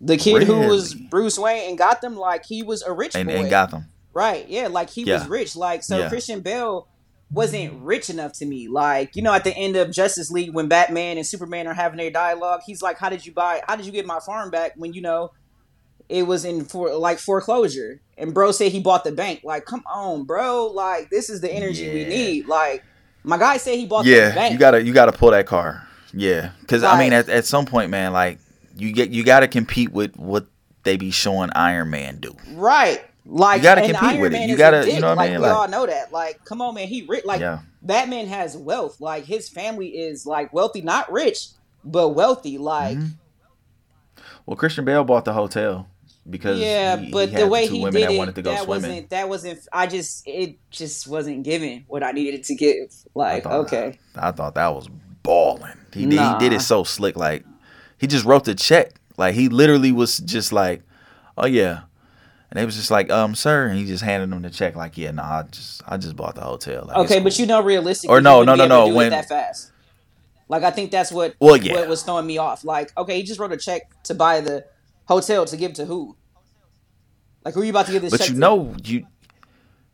[0.00, 3.36] The kid who was Bruce Wayne and Gotham, like he was a rich And boy,
[3.36, 3.86] and Gotham.
[4.12, 4.46] right?
[4.48, 5.56] Yeah, like he was rich.
[5.56, 6.08] Like so, Yeah.
[6.10, 6.86] Christian Bale
[7.34, 8.68] wasn't rich enough to me.
[8.68, 11.98] Like you know, at the end of Justice League, when Batman and Superman are having
[11.98, 13.62] their dialogue, he's like, "How did you buy?
[13.66, 15.32] How did you get my farm back when you know
[16.08, 19.40] it was in for like foreclosure?" And bro said he bought the bank.
[19.44, 20.66] Like, come on, bro.
[20.68, 22.46] Like this is the energy we need.
[22.46, 22.84] Like
[23.24, 24.52] my guy said he bought the Yeah, bank.
[24.52, 25.86] you gotta you gotta pull that car.
[26.12, 28.38] Yeah, because I mean, at, at some point, man, like
[28.76, 30.46] you get you gotta compete with what
[30.84, 32.36] they be showing Iron Man do.
[32.52, 33.02] Right.
[33.26, 34.38] Like You gotta compete Iron with it.
[34.38, 35.40] Man You gotta- you know what like, I mean?
[35.40, 36.12] We like, all know that.
[36.12, 36.88] Like, come on, man.
[36.88, 37.24] He rich.
[37.24, 37.60] Like Yeah.
[37.82, 39.00] Batman has wealth.
[39.00, 41.48] Like his family is like wealthy, not rich,
[41.84, 42.58] but wealthy.
[42.58, 43.12] Like Mhm.
[44.46, 45.88] Well, Christian Bale bought the hotel
[46.28, 48.64] because yeah, he, but he the way he did that it, wanted to go that
[48.64, 48.90] swimming.
[48.90, 49.10] wasn't.
[49.10, 49.68] That wasn't.
[49.72, 50.26] I just.
[50.26, 52.94] It just wasn't giving what I needed to give.
[53.14, 54.88] Like, thought- okay, I thought that was
[55.22, 55.72] balling.
[55.94, 56.38] He did, Nah.
[56.38, 57.16] he did it so slick.
[57.16, 57.44] Like
[57.98, 58.92] he just wrote the check.
[59.16, 60.82] Like he literally was just like,
[61.38, 61.82] "Oh yeah,"
[62.54, 64.76] and they was just like, "Um, sir," and he just handed them the check.
[64.76, 67.60] Like, "Yeah, nah, I just I just bought the hotel." Like, okay, but you know,
[67.62, 69.72] realistically, Or no, no, no, no, when- that fast.
[70.48, 71.34] Like, I think that's what.
[71.40, 71.72] Well, yeah.
[71.74, 72.64] What was throwing me off?
[72.64, 74.64] Like, okay, he just wrote a check to buy the
[75.06, 76.16] hotel to give to who?
[77.44, 78.40] Like, who are you about to give this But check you to?
[78.40, 79.06] know, you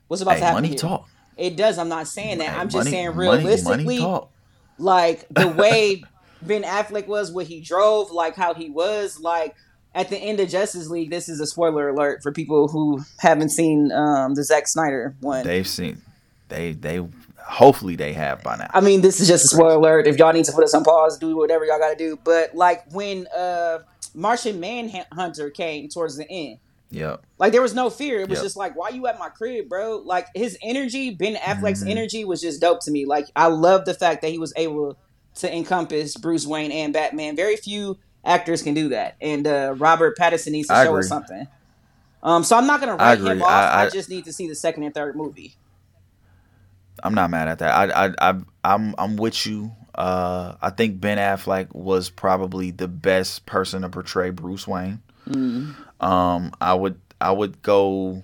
[0.08, 0.76] What's about to happen money here?
[0.78, 1.08] talk.
[1.36, 1.78] It does.
[1.78, 2.48] I'm not saying that.
[2.50, 4.30] Hey, I'm just money- saying money- realistically, money talk.
[4.78, 6.02] like the way
[6.42, 9.54] Ben Affleck was, what he drove, like how he was, like
[9.94, 11.10] at the end of Justice League.
[11.10, 15.44] This is a spoiler alert for people who haven't seen um, the Zack Snyder one.
[15.46, 16.00] They've seen,
[16.48, 17.04] they they
[17.44, 18.70] hopefully they have by now.
[18.72, 20.06] I mean, this is just a spoiler alert.
[20.06, 22.18] If y'all need to put us on pause, do whatever y'all got to do.
[22.22, 23.80] But like when uh,
[24.14, 26.58] Martian Manhunter came towards the end,
[26.92, 27.22] Yep.
[27.38, 28.20] like there was no fear.
[28.20, 28.44] It was Yep.
[28.44, 29.98] just like, why you at my crib, bro?
[30.04, 31.90] Like his energy, Ben Affleck's Mhm.
[31.90, 33.06] energy was just dope to me.
[33.06, 34.96] Like I love the fact that he was able
[35.36, 37.36] to encompass Bruce Wayne and Batman.
[37.36, 41.00] Very few actors can do that, and uh, Robert Pattinson needs to I show agree.
[41.00, 41.46] us something.
[42.22, 43.48] Um, so I'm not gonna write him off.
[43.48, 45.54] I, I- I- just need to see the second and third movie.
[47.02, 47.90] I'm not mad at that.
[47.90, 49.72] I I, I I'm I'm with you.
[49.94, 55.00] Uh, I think Ben Affleck was probably the best person to portray Bruce Wayne.
[55.28, 55.74] Mm.
[56.00, 58.22] Um, I would I would go.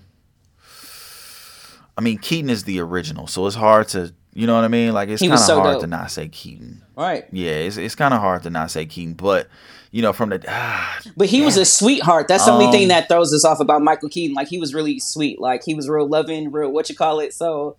[1.97, 4.93] I mean, Keaton is the original, so it's hard to you know what I mean.
[4.93, 5.81] Like it's kind of so hard dope.
[5.81, 6.83] to not say Keaton.
[6.95, 9.47] Right, Yeah, it's it's kind of hard to not say Keaton, but
[9.91, 12.27] you know from the ah, but he was a sweetheart.
[12.27, 14.35] That's the only Um, thing that throws us off about Michael Keaton.
[14.35, 15.39] Like he was really sweet.
[15.39, 17.33] Like he was real loving, real what you call it.
[17.33, 17.77] So.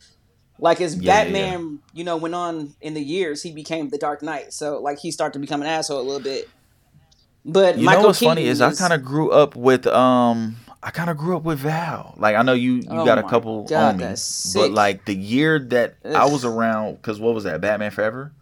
[0.61, 3.97] Like as Yeah, yeah, Batman, you know, went on in the years, he became the
[3.99, 4.53] Dark Knight.
[4.53, 6.47] So like he started to become an asshole a little bit.
[7.45, 10.57] But you Michael know what's Keaton funny is I kind of grew up with um
[10.83, 12.15] I kind of grew up with Val.
[12.17, 14.15] Like I know you you Oh got a couple God, on me,
[14.55, 17.61] but like the year that I was around, because what was that?
[17.61, 18.33] Batman Forever.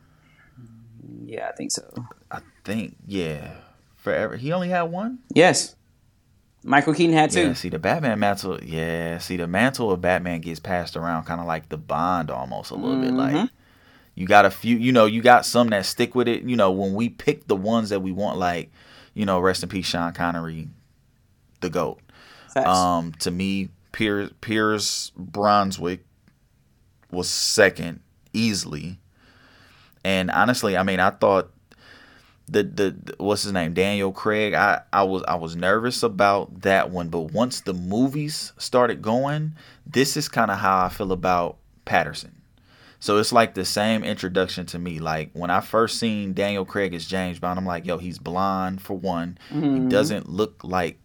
[1.26, 1.82] Yeah, I think so.
[2.66, 3.52] Think yeah,
[3.94, 4.36] Forever.
[4.36, 5.20] He only had one.
[5.32, 5.76] Yes.
[6.64, 7.46] Michael Keaton had two.
[7.48, 7.52] Yeah.
[7.52, 8.60] See the Batman mantle.
[8.62, 9.18] Yeah.
[9.18, 12.74] See the mantle of Batman gets passed around, kind of like the Bond, almost a
[12.74, 13.12] little bit.
[13.12, 13.50] Like Mhm.
[14.16, 14.76] you got a few.
[14.76, 16.42] You know, you got some that stick with it.
[16.42, 18.72] You know, when we pick the ones that we want, like
[19.14, 20.68] you know, rest in peace, Sean Connery,
[21.60, 22.00] the goat.
[22.56, 26.04] Um, to me, Pierce Pierce Brunswick
[27.12, 28.00] was second
[28.32, 28.98] easily,
[30.04, 31.50] and honestly, I mean, I thought
[32.48, 34.54] the, the the- what's his name Daniel Craig.
[34.54, 39.54] I I was I was nervous about that one, but once the movies started going,
[39.86, 42.32] this is kind of how I feel about Patterson.
[42.98, 44.98] So it's like the same introduction to me.
[45.00, 48.80] Like when I first seen Daniel Craig as James Bond, I'm like, yo, he's blonde
[48.80, 49.38] for one.
[49.50, 49.90] He Mhm.
[49.90, 50.98] doesn't look like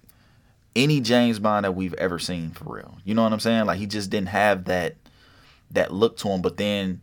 [0.76, 2.98] any James Bond that we've ever seen for real.
[3.04, 3.66] You know what I'm saying?
[3.66, 4.96] Like he just didn't have that
[5.72, 6.42] that look to him.
[6.42, 7.02] But then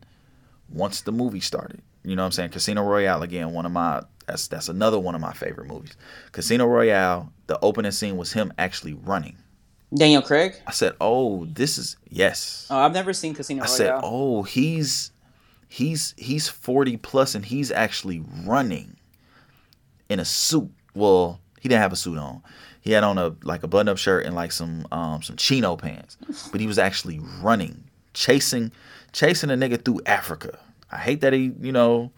[0.72, 2.50] once the movie started, you know what I'm saying?
[2.50, 5.96] Casino Royale again, one of my that's that's another one of my favorite movies.
[6.32, 9.36] Casino Royale, the opening scene was him actually running.
[9.94, 10.54] Daniel Craig.
[10.66, 13.72] I said, "Oh, this is yes." Oh, I've never seen Casino Royale.
[13.72, 15.12] I said, "Oh, he's
[15.68, 18.96] he's he's 40 plus and he's actually running
[20.08, 20.70] in a suit.
[20.94, 22.42] Well, he didn't have a suit on.
[22.80, 26.16] He had on a like a button-up shirt and like some um some chino pants.
[26.52, 28.72] But he was actually running, chasing
[29.12, 30.58] chasing a nigga through Africa.
[30.90, 32.12] I hate that he, you know,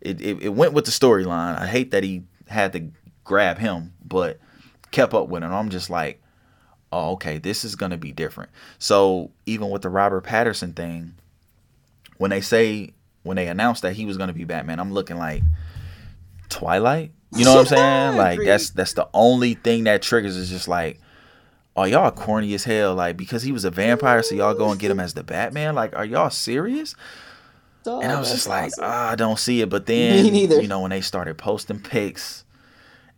[0.00, 1.58] it it, it went with the storyline.
[1.58, 2.90] I hate that he had to
[3.24, 4.38] grab him, but
[4.90, 5.52] kept up with him.
[5.52, 6.22] I'm just like,
[6.92, 8.50] oh, okay, this is gonna be different.
[8.78, 11.14] So even with the Robert Patterson thing,
[12.16, 15.42] when they say when they announced that he was gonna be Batman, I'm looking like
[16.48, 17.12] Twilight.
[17.34, 18.16] You know what I'm saying?
[18.16, 21.00] Like that's that's the only thing that triggers is just like,
[21.76, 22.94] oh y'all corny as hell.
[22.94, 25.74] Like because he was a vampire, so y'all go and get him as the Batman.
[25.74, 26.94] Like, are y'all serious?
[27.88, 28.84] Oh, And I was that's just like, awesome.
[28.86, 29.68] ah, I don't see it.
[29.70, 30.60] But then, Me neither.
[30.60, 32.44] you know, when they started posting pics,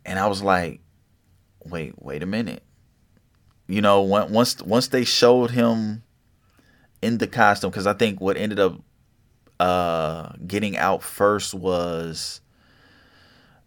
[0.07, 0.81] and I was like,
[1.65, 2.63] wait, wait a minute.
[3.67, 6.03] You know, on- once once they showed him
[7.03, 8.81] in the costume, because I think what ended up
[9.59, 12.41] uh getting out first was,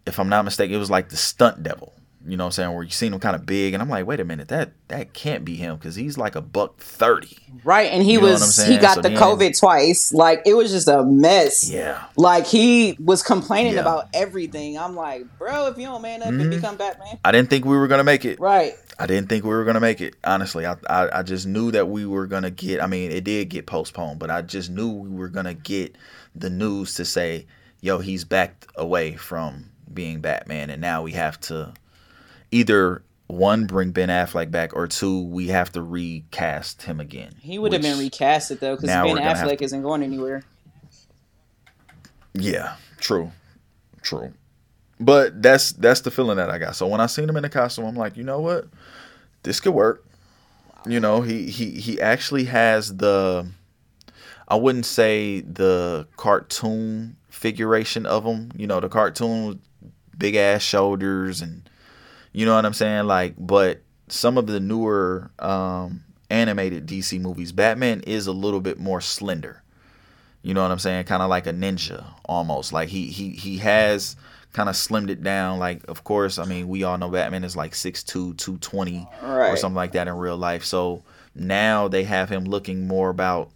[0.06, 1.94] if I'm not mistaken, it was like the stunt devil.
[2.26, 2.72] You know what I'm saying?
[2.74, 5.12] Where you seen him kind of big, and I'm like, wait a minute, that that
[5.12, 7.36] can't be him because he's like a buck thirty.
[7.64, 10.12] right, and he You know was he got So the then- COVID twice.
[10.12, 11.68] Like it was just a mess.
[11.70, 12.02] Yeah.
[12.16, 13.80] Like he was complaining Yeah.
[13.80, 14.78] about everything.
[14.78, 16.50] I'm like, bro, if you don't man up and Mhm.
[16.50, 18.40] become Batman, I didn't think we were gonna make it.
[18.40, 18.74] right?
[18.98, 20.14] I didn't think we were gonna make it.
[20.24, 22.82] Honestly, I, I I just knew that we were gonna get.
[22.82, 25.96] I mean, it did get postponed, but I just knew we were gonna get
[26.34, 27.46] the news to say,
[27.80, 31.72] "Yo, he's backed away from being Batman, and now we have to
[32.50, 37.58] either one bring Ben Affleck back, or two we have to recast him again." He
[37.58, 40.42] would have been recasted though, because Ben we're gonna have Affleck to- isn't going anywhere.
[42.34, 43.30] Yeah, true,
[44.02, 44.32] true.
[45.00, 46.76] But that's that's the feeling that I got.
[46.76, 48.66] So when I seen him in the costume, I'm like, you know what,
[49.42, 50.04] this could work.
[50.86, 53.46] You know, he he he actually has the,
[54.48, 58.50] I wouldn't say the cartoon figuration of him.
[58.56, 59.60] You know, the cartoon
[60.16, 61.68] big ass shoulders and,
[62.34, 63.06] you know what I'm saying.
[63.06, 68.78] Like, but some of the newer um, animated DC movies, Batman is a little bit
[68.78, 69.62] more slender.
[70.42, 71.04] You know what I'm saying?
[71.04, 72.72] Kind of like a ninja almost.
[72.72, 74.16] Like he he he has
[74.52, 75.58] kind of slimmed it down.
[75.58, 78.04] Like of course, I mean we all know Batman is like 6'2",
[78.36, 79.08] 220
[79.52, 80.64] or something like that in real life.
[80.64, 81.02] So
[81.34, 83.50] now they have him looking more about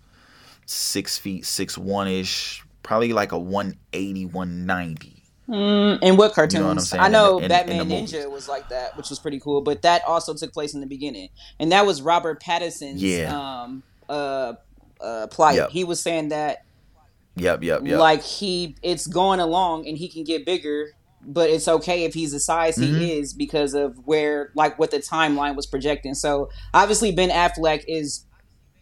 [0.65, 5.18] six feet six one ish, probably like a 180, 190.
[5.49, 6.55] Mm, and what cartoons?
[6.55, 7.03] You know what I'm saying?
[7.03, 9.63] I know In in- in Batman the Ninja was like that, which was pretty cool.
[9.63, 13.35] But that also took place in the beginning, and that was Robert Pattinson's Yeah.
[13.63, 14.55] um, uh,
[15.01, 15.57] uh, plight.
[15.57, 15.71] Yep.
[15.71, 16.65] He was saying that
[17.37, 18.01] Yep, yep, yep.
[18.01, 20.89] like he it's going along and he can get bigger
[21.25, 22.99] but it's okay if he's the size Mhm.
[22.99, 27.85] he is because of where like what the timeline was projecting so obviously ben affleck
[27.87, 28.25] is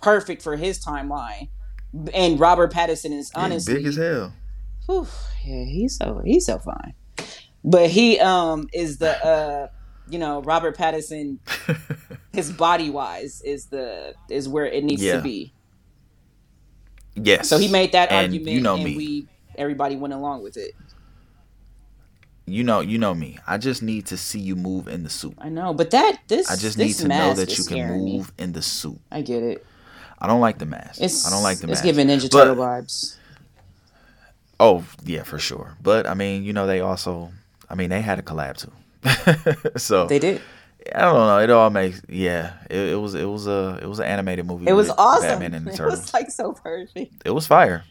[0.01, 1.49] perfect for his timeline
[2.15, 4.33] and robert pattinson is Yeah, honestly big as hell.
[4.87, 5.07] Whew,
[5.45, 6.95] yeah he's so he's so fine
[7.65, 9.69] but he um is the uh
[10.09, 11.39] you know robert pattinson
[12.33, 15.17] his body wise is the is where it needs Yeah.
[15.17, 15.53] to be
[17.15, 17.49] yes.
[17.49, 18.97] so he made that and argument You know and me.
[18.97, 20.73] we everybody went along with it
[22.49, 23.39] you know, you know me.
[23.45, 25.35] I just need to see you move in the suit.
[25.39, 28.05] I know, but that this I just this need to know that you can scaring
[28.05, 28.19] me.
[28.19, 29.01] move in the suit.
[29.11, 29.67] I get it.
[30.21, 31.03] I don't like the mask.
[31.03, 31.85] It's I don't like the it's mask.
[31.85, 33.17] It's giving Ninja But- Turtle vibes.
[34.59, 35.77] Oh yeah, for sure.
[35.83, 37.31] But I mean, you know, they also,
[37.69, 38.73] I mean, they had a collab too.
[39.79, 40.41] so They did.
[40.95, 41.39] I don't know.
[41.41, 42.55] It all makes yeah.
[42.71, 44.67] It, it was it was a it was an animated movie.
[44.69, 45.29] It was awesome.
[45.29, 46.01] Batman and the It Turtles.
[46.01, 47.23] was like so perfect.
[47.25, 47.85] it was fire.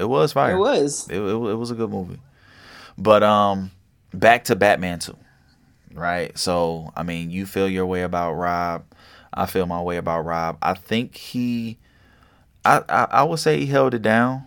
[0.00, 0.56] It was fire.
[0.56, 1.08] It was.
[1.08, 2.18] It, it, it was a good movie.
[2.98, 3.70] But um,
[4.12, 5.16] back to Batman two,
[5.94, 6.36] right?
[6.36, 8.84] So I mean, you feel your way about Rob.
[9.32, 10.58] I feel my way about Rob.
[10.60, 11.78] I think he,
[12.64, 14.46] I I, I would say he held it down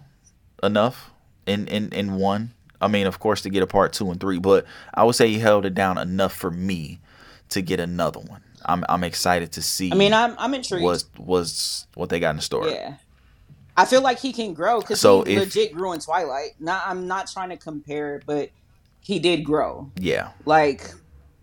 [0.62, 1.12] enough
[1.48, 2.52] in in in one.
[2.80, 5.30] I mean, of course, to get a part two and three, but I would say
[5.30, 7.00] he held it down enough for me
[7.50, 8.44] to get another one.
[8.66, 9.92] I'm I'm excited to see.
[9.92, 10.84] I mean, I'm I'm intrigued.
[10.84, 12.68] was was what they got in the store.
[12.70, 12.96] yeah.
[13.80, 16.56] I feel like he can grow because So he if- legit grew in Twilight.
[16.60, 18.50] Not I'm not trying to compare, but
[19.02, 19.92] he did grow.
[20.00, 20.32] Yeah.
[20.46, 20.92] Like,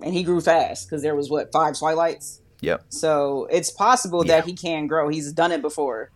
[0.01, 2.41] and he grew fast because there was what five Twilights.
[2.61, 2.87] Yep.
[2.89, 4.37] So it's possible Yeah.
[4.37, 5.09] that he can grow.
[5.09, 6.11] He's done it before.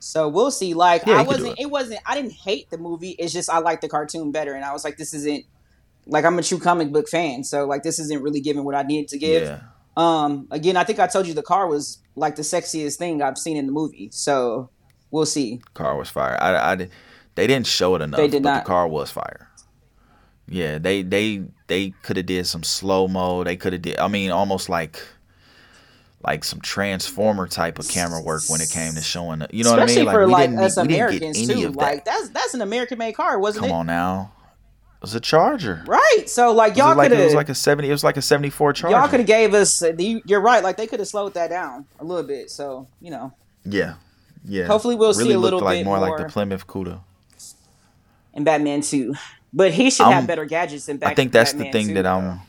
[0.00, 0.74] So we'll see.
[0.74, 1.62] Like Yeah, I he could do wasn't it.
[1.62, 1.70] it.
[1.70, 3.10] wasn't I didn't hate the movie.
[3.18, 5.44] It's just I liked the cartoon better and I was like this isn't
[6.06, 7.44] like I'm a true comic book fan.
[7.44, 9.42] So like this isn't really giving what I needed to give.
[9.42, 9.60] Yeah.
[9.96, 13.36] Um, again, I think I told you the car was like the sexiest thing I've
[13.38, 14.08] seen in the movie.
[14.12, 14.70] So
[15.10, 15.60] we'll see.
[15.74, 16.38] Car was fire.
[16.40, 16.88] I, I
[17.34, 18.18] they didn't show it enough.
[18.18, 18.64] They did but not.
[18.64, 19.48] The car was fire.
[20.48, 23.44] Yeah, they they they could have did some slow mo.
[23.44, 23.98] They could have did.
[23.98, 25.00] I mean, almost like
[26.22, 29.42] like some transformer type of camera work when it came to showing.
[29.52, 30.22] You know Especially what I mean?
[30.22, 31.66] for we like us we didn't Americans too.
[31.68, 31.80] of that.
[31.80, 33.74] Like that's that's an American made car, wasn't Come it?
[33.74, 34.32] on now,
[34.96, 35.84] it was a Charger.
[35.86, 36.24] Right.
[36.26, 37.88] So like It was y'all like could it was like a seventy.
[37.88, 38.96] It was like a seventy four Charger.
[38.96, 39.80] y'all could have gave us.
[39.98, 40.62] you- You're right.
[40.64, 42.50] Like they could have slowed that down a little bit.
[42.50, 43.32] So you know,
[43.64, 43.94] Yeah,
[44.44, 44.64] yeah.
[44.66, 47.00] Hopefully we'll really see a little like bit more, like the Plymouth Cuda.
[48.34, 49.14] And Batman Two,
[49.52, 51.88] but he should I'm- have better gadgets than Bat- I think that's Batman the thing
[51.88, 52.06] 2, that.
[52.06, 52.40] I'm.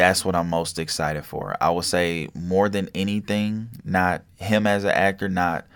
[0.00, 1.56] That's what I'm most excited for.
[1.60, 5.66] I would say more than anything, not him as an actor, not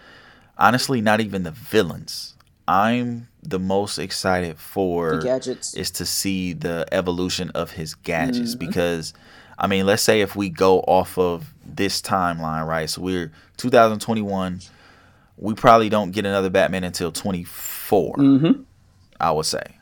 [0.58, 2.34] honestly, not even the villains.
[2.66, 5.74] I'm the most excited for The gadgets.
[5.74, 8.66] is to see the evolution of his gadgets Mm-hmm.
[8.66, 9.12] because
[9.58, 12.88] I mean, let's say if we go off of this timeline, right?
[12.90, 14.60] So we're 2021,
[15.36, 18.16] we probably don't get another Batman until 24.
[18.16, 18.62] Mm-hmm.
[19.20, 19.76] I would say,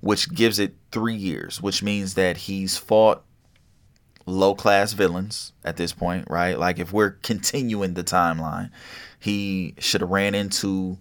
[0.00, 3.22] which gives it three years, which means that he's fought
[4.26, 6.58] low class villains at this point, right?
[6.58, 8.70] Like if we're continuing the timeline,
[9.18, 10.98] he should have ran into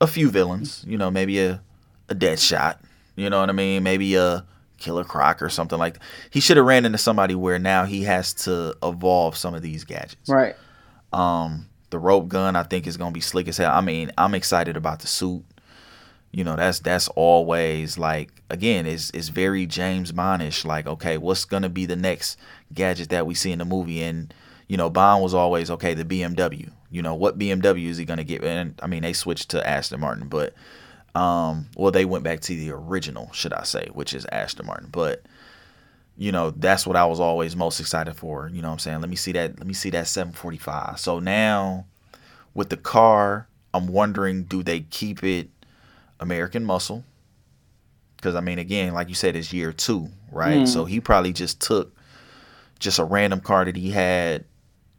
[0.00, 1.62] a few villains, you know, maybe a
[2.08, 2.78] a Deadshot,
[3.16, 3.82] you know what I mean?
[3.82, 4.44] Maybe a
[4.78, 6.02] Killer Croc or something like that.
[6.30, 9.84] He should have ran into somebody where now he has to evolve some of these
[9.84, 10.28] gadgets.
[10.28, 10.56] Right.
[11.12, 13.72] Um, the rope gun I think is gonna be slick as hell.
[13.72, 15.44] I mean, I'm excited about the suit.
[16.32, 20.64] You know, that's that's always like again, it's it's very James Bondish.
[20.64, 22.38] Like, okay, what's gonna be the next
[22.72, 24.02] gadget that we see in the movie?
[24.02, 24.32] And
[24.66, 26.70] you know, Bond was always okay, the BMW.
[26.90, 28.42] You know, what BMW is he gonna get?
[28.42, 30.54] And I mean, they switched to Aston Martin, but
[31.14, 34.88] um, well, they went back to the original, should I say, which is Aston Martin.
[34.90, 35.22] But
[36.16, 38.48] you know, that's what I was always most excited for.
[38.48, 39.00] You know what I'm saying?
[39.00, 40.98] Let me see that let me see that 745.
[40.98, 41.84] So now
[42.54, 45.50] with the car, I'm wondering do they keep it
[46.22, 47.04] American muscle?
[48.16, 50.58] Because I mean again, like you said, it's year two, right?
[50.60, 50.68] Mm.
[50.68, 51.94] So he probably just took
[52.78, 54.44] just a random car that he had,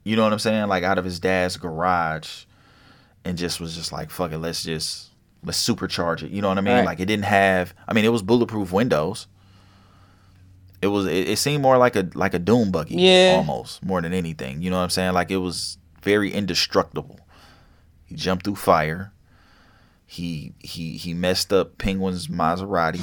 [0.04, 2.44] you know what I'm saying, like out of his dad's garage
[3.26, 5.10] and just was just like, fuck it, let's just
[5.44, 6.32] let's supercharge it.
[6.32, 6.76] You know what I mean?
[6.76, 6.86] Right.
[6.86, 9.28] Like it didn't have I mean it was bulletproof windows.
[10.82, 13.36] It was it, it seemed more like a like a doom buggy Yeah.
[13.38, 14.62] almost more than anything.
[14.62, 15.14] You know what I'm saying?
[15.14, 17.22] Like it was very indestructible.
[18.04, 19.13] He jumped through fire.
[20.14, 23.02] He he he messed up Penguin's Maserati.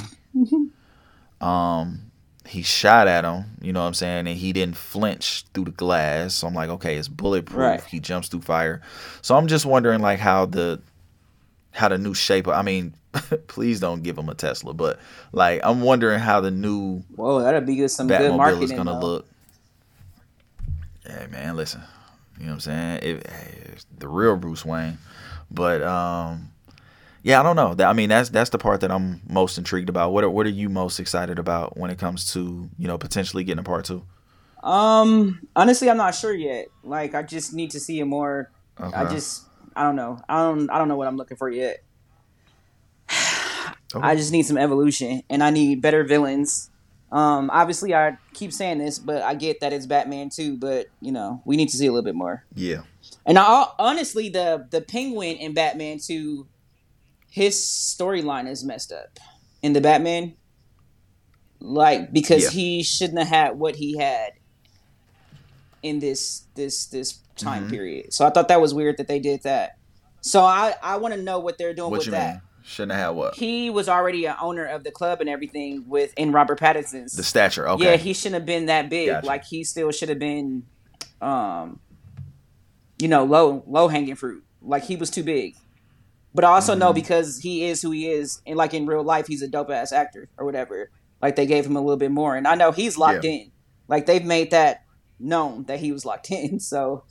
[1.41, 2.11] um
[2.47, 5.71] he shot at him, you know what I'm saying, and he didn't flinch through the
[5.73, 6.35] glass.
[6.35, 7.59] So I'm like, okay, it's bulletproof.
[7.59, 7.85] Right.
[7.85, 8.81] He jumps through fire.
[9.23, 10.81] So I'm just wondering like how the
[11.73, 12.95] how the new shape I mean,
[13.49, 15.01] please don't give him a Tesla, but
[15.33, 17.91] like I'm wondering how the new Whoa, that'd be good.
[17.91, 18.63] Some good Batmobile marketing.
[18.63, 19.07] is gonna though.
[19.07, 19.29] look.
[21.05, 21.83] Hey man, listen.
[22.39, 22.99] You know what I'm saying?
[23.03, 24.99] It, hey, the real Bruce Wayne.
[25.51, 26.51] But um
[27.23, 27.85] yeah, I don't know.
[27.85, 30.13] I mean that's that's the part that I'm most intrigued about.
[30.13, 33.45] What are what are you most excited about when it comes to, you know, potentially
[33.45, 34.05] getting a part two?
[34.63, 36.69] Um, honestly, I'm not sure yet.
[36.83, 38.51] Like, I just need to see a more.
[38.79, 39.45] I just,
[39.77, 40.21] I don't know.
[40.29, 41.83] I don't, I don't know what I'm looking for yet.
[43.93, 44.07] Okay.
[44.07, 46.71] I just need some evolution, and I need better villains.
[47.11, 50.57] Um, obviously, I keep saying this, but I get that it's Batman too.
[50.57, 52.45] But you know, we need to see a little bit more.
[52.55, 52.83] Yeah.
[53.27, 56.47] And I, honestly, the the Penguin in Batman two,
[57.31, 59.19] his storyline is messed up
[59.63, 60.35] in the Batman.
[61.61, 62.51] Like because Yeah.
[62.51, 64.33] he shouldn't have had what he had
[65.83, 67.71] in this this this time Mhm.
[67.71, 68.13] period.
[68.13, 69.77] So I thought that was weird that they did that.
[70.21, 72.35] So I I want to know what they're doing What with that.
[72.35, 72.43] mean?
[72.63, 73.35] Shouldn't have had what?
[73.37, 77.15] He was already an owner of the club and everything with in Robert Pattinson's.
[77.15, 77.85] The stature, okay.
[77.85, 79.09] Yeah, he shouldn't have been that big.
[79.09, 79.27] Gotcha.
[79.27, 80.65] Like he still should have been,
[81.23, 81.81] um,
[82.99, 84.45] you know, low low hanging fruit.
[84.63, 85.57] Like he was too big.
[86.35, 86.97] But I also know Mhm.
[86.97, 89.93] because he is who he is, and like in real life, he's a dope ass
[89.93, 90.91] actor or whatever.
[91.21, 93.31] Like they gave him a little bit more, and I know he's locked Yeah.
[93.33, 93.51] in.
[93.89, 94.85] Like they've made that
[95.19, 96.61] known that he was locked in.
[96.61, 97.05] So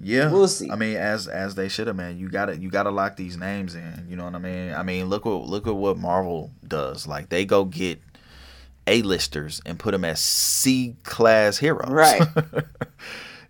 [0.00, 0.70] Yeah, We'll see.
[0.70, 2.18] I mean, as as they should have, man.
[2.18, 4.06] You got to you got to lock these names in.
[4.08, 4.74] You know what I mean?
[4.74, 7.06] I mean, look what look at what Marvel does.
[7.06, 8.00] Like they go get
[8.86, 11.88] a listers and put them as C class heroes.
[11.90, 12.20] Right.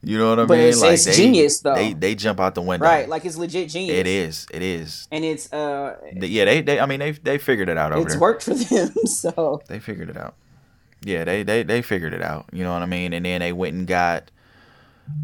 [0.05, 0.69] you know what I But mean?
[0.69, 1.75] it's- it's genius, though.
[1.75, 2.87] They they jump out the window.
[2.87, 3.99] right, like it's legit genius.
[3.99, 4.47] It is.
[4.53, 5.09] It is.
[5.11, 8.13] and it's uh, Yeah, they, they I mean they they figured it out over it's
[8.15, 8.21] there.
[8.21, 8.91] worked for them.
[9.07, 10.35] So They figured it out.
[11.03, 12.47] Yeah, they, they they figured it out.
[12.53, 13.13] You know what I mean?
[13.13, 14.31] And then they went and got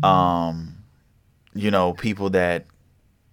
[0.03, 0.76] um
[1.55, 2.66] you know, people that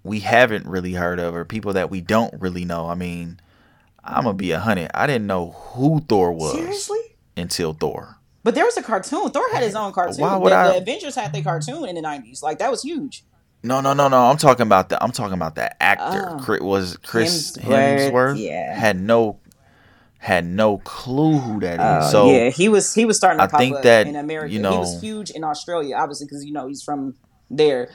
[0.04, 2.88] we haven't really heard of or people that we don't really know.
[2.90, 3.40] I mean,
[4.04, 4.90] I'm gonna be a hundred.
[4.94, 6.54] I didn't know who Thor was.
[6.54, 7.00] seriously,
[7.36, 8.18] until Thor.
[8.48, 9.30] But there was a cartoon.
[9.30, 10.22] Thor had his own cartoon.
[10.22, 12.42] Why would the, I- the Avengers had their cartoon in the nineties.
[12.42, 13.26] Like that was huge.
[13.62, 14.18] No, no, no, no.
[14.28, 15.04] I'm talking about the.
[15.04, 16.30] I'm talking about the actor.
[16.30, 16.40] Oh.
[16.42, 18.40] Chris, was Chris Hemsworth, Hemsworth?
[18.40, 18.74] yeah.
[18.74, 19.42] Had no,
[20.18, 21.80] had no clue who that is.
[21.80, 24.16] Uh, so yeah, he was he was starting to I pop think up that, in
[24.16, 24.54] America.
[24.54, 27.16] you know, he was huge in Australia, obviously, because you know he's from
[27.50, 27.90] there.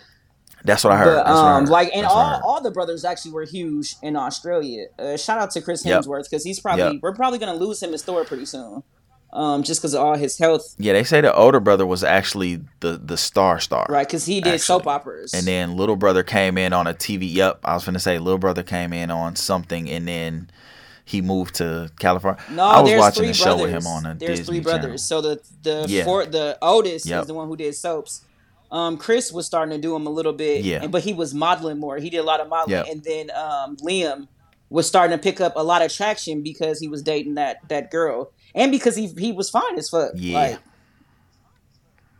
[0.64, 1.04] that's what I heard.
[1.16, 1.70] But what I um, heard.
[1.70, 4.88] like, and That's all, all the brothers actually were huge in Australia.
[4.98, 6.96] Uh, shout out to Chris Hemsworth because he's probably Yep.
[7.00, 8.82] we're probably gonna lose him as Thor pretty soon,
[9.32, 12.60] um, just because of all his health, Yeah, they say the older brother was actually
[12.80, 13.86] the the star star.
[13.88, 14.06] right?
[14.06, 14.58] Because he did Actually.
[14.58, 17.32] soap operas, And then little brother came in on a TV.
[17.32, 20.50] Yep, I was gonna say little brother came in on something, and then
[21.04, 22.40] he moved to California.
[22.50, 25.02] no, I was watching the show with him on a there's Disney three brothers.
[25.02, 26.04] So the the Yeah.
[26.04, 27.22] four, the oldest Yep.
[27.22, 28.22] is the one who did soaps.
[28.70, 30.78] Um, Chris was starting to do them a little bit, Yeah.
[30.82, 31.98] and, but he was modeling more.
[31.98, 32.86] He did a lot of modeling, Yep.
[32.90, 34.28] and then um, Liam
[34.70, 37.90] was starting to pick up a lot of traction because he was dating that that
[37.90, 40.12] girl, and because he he was fine as fuck.
[40.14, 40.38] Yeah.
[40.40, 40.58] Like,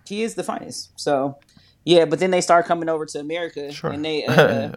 [0.07, 0.91] he is the finest.
[0.97, 1.39] So,
[1.85, 2.05] yeah.
[2.05, 3.91] But then they start coming over to America, Sure.
[3.91, 4.73] and they uh,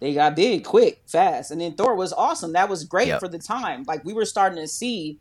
[0.00, 2.52] they got big quick, fast, and then Thor was awesome.
[2.54, 3.20] That was great Yep.
[3.20, 3.84] for the time.
[3.86, 5.18] Like we were starting to see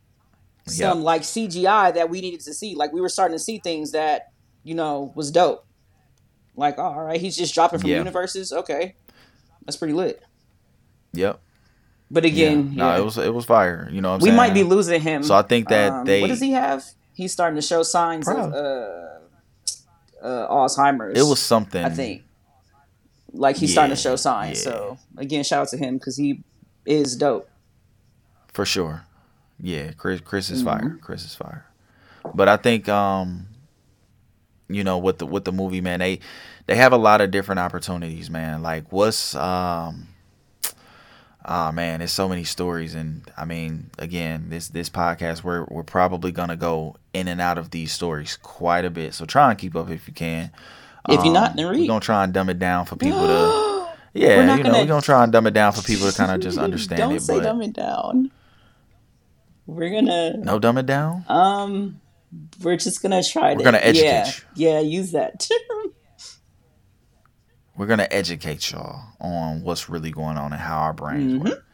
[0.68, 0.74] Yep.
[0.76, 2.76] some like CGI that we needed to see.
[2.76, 4.32] Like we were starting to see things that
[4.64, 5.66] you know was dope.
[6.56, 7.98] Like, oh, all right, he's just dropping from Yeah.
[7.98, 8.52] universes.
[8.52, 8.96] Okay,
[9.66, 10.22] that's pretty lit.
[11.14, 11.40] Yep.
[12.14, 12.98] But again, no, yeah.
[13.00, 13.88] it was it was fire.
[13.92, 14.36] You know what I'm we saying?
[14.38, 15.24] might be losing him.
[15.24, 16.84] So I think that Um, they- what does he have?
[17.14, 19.20] He's starting to show signs of uh,
[20.22, 21.18] uh, Alzheimer's.
[21.18, 21.84] It was something.
[21.84, 22.24] I think.
[23.34, 24.58] Like he's starting to show signs.
[24.66, 24.72] yeah.
[24.72, 26.44] So again, shout out to him because he
[26.86, 27.50] is dope.
[28.54, 29.04] for sure.
[29.60, 30.80] Yeah, Chris Chris is Mm-hmm.
[30.88, 30.98] fire.
[31.02, 31.66] Chris is fire.
[32.36, 33.48] But I think um
[34.68, 36.20] you know with the with the movie man they
[36.68, 40.08] they have a lot of different opportunities man like what's um
[41.46, 45.84] ah man there's so many stories and I mean again this this podcast we're we're
[45.84, 49.58] probably gonna go in and out of these stories quite a bit so try and
[49.58, 50.52] keep up if you can
[51.10, 54.40] If you're not, then we're gonna try and dumb it down for people to yeah
[54.42, 56.42] you know gonna- we're gonna try and dumb it down for people to kind of
[56.42, 58.30] just understand Don't it say but dumb it down.
[59.66, 62.00] We're gonna no dumb it down um
[62.62, 64.70] we're just gonna try We're to gonna educate yeah, you.
[64.70, 65.48] Yeah, use that.
[67.82, 71.50] we're gonna educate y'all on what's really going on and how our brains Mm-hmm.
[71.50, 71.66] work.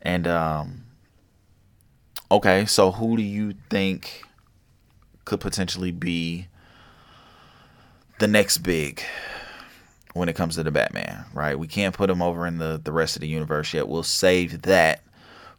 [0.00, 0.84] And um
[2.30, 4.22] okay, so who do you think
[5.24, 6.46] could potentially be
[8.20, 9.02] the next big
[10.14, 11.58] when it comes to the Batman, right?
[11.58, 13.88] We can't put him over in the the rest of the universe yet.
[13.88, 15.02] We'll save that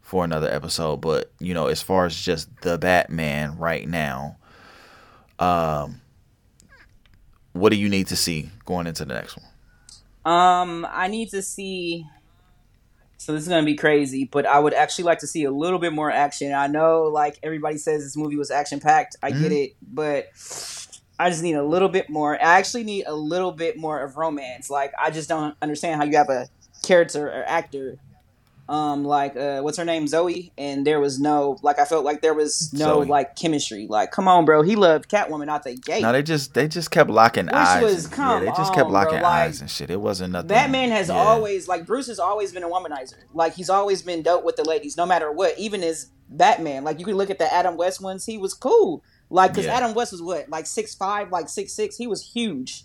[0.00, 4.38] for another episode, but you know, as far as just the Batman right now,
[5.38, 6.00] um
[7.52, 9.51] what do you need to see going into the next one?
[10.24, 12.06] Um, I need to see.
[13.18, 15.78] So this is gonna be crazy, but I would actually like to see a little
[15.78, 16.52] bit more action.
[16.52, 19.16] I know, like everybody says, this movie was action packed.
[19.22, 19.42] I Mm-hmm.
[19.42, 20.28] get it, but
[21.20, 22.34] I just need a little bit more.
[22.34, 24.70] I actually need a little bit more of romance.
[24.70, 26.48] Like I just don't understand how you have a
[26.82, 27.96] character or actor,
[28.68, 32.22] um, like uh, what's her name, Zoe, and there was no like I felt like
[32.22, 33.06] there was no Zoe.
[33.06, 33.86] like chemistry.
[33.88, 36.02] Like, come on, bro, he loved Catwoman out the gate.
[36.02, 37.82] No, they just they just kept locking Which eyes.
[37.82, 39.90] was- yeah, they just kept on, bro, locking like, eyes and shit.
[39.90, 40.48] It wasn't nothing.
[40.48, 41.14] Batman has yeah.
[41.16, 43.16] always like Bruce has always been a womanizer.
[43.34, 45.58] Like he's always been dope with the ladies, no matter what.
[45.58, 49.02] Even as Batman, like you can look at the Adam West ones, he was cool.
[49.28, 49.76] Like because Yeah.
[49.76, 51.96] Adam West was what, like six five, like six six.
[51.96, 52.84] He was huge.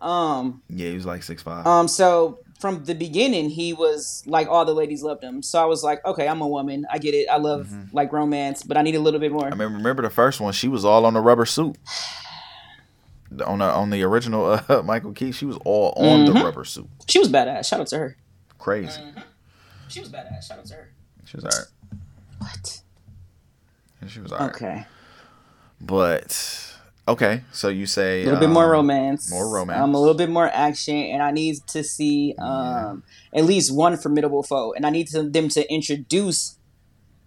[0.00, 1.66] Um, Yeah, he was like six five.
[1.66, 1.88] um.
[1.88, 5.42] So from the beginning, he was like all the ladies loved him.
[5.42, 6.86] So I was like, okay, I'm a woman.
[6.90, 7.28] I get it.
[7.28, 9.46] I love like romance, but I need a little bit more.
[9.46, 10.52] I mean, remember the first one.
[10.52, 11.76] She was all on the rubber suit.
[13.46, 16.44] On the on the original uh, Michael Keaton, she was all on the Mhm.
[16.44, 16.86] rubber suit.
[17.08, 17.66] She was badass.
[17.66, 18.16] Shout out to her.
[18.58, 19.00] Crazy.
[19.88, 20.44] She was badass.
[20.46, 20.90] Shout out to her.
[21.24, 21.66] She was alright.
[22.38, 22.80] What?
[24.06, 24.54] She was alright.
[24.54, 24.86] Okay.
[25.80, 26.73] But
[27.06, 29.80] okay, so you say a little bit more um, romance, more romance.
[29.80, 33.02] um, a little bit more action, and I need to see um,
[33.34, 36.56] at least one formidable foe, and I need to, them to introduce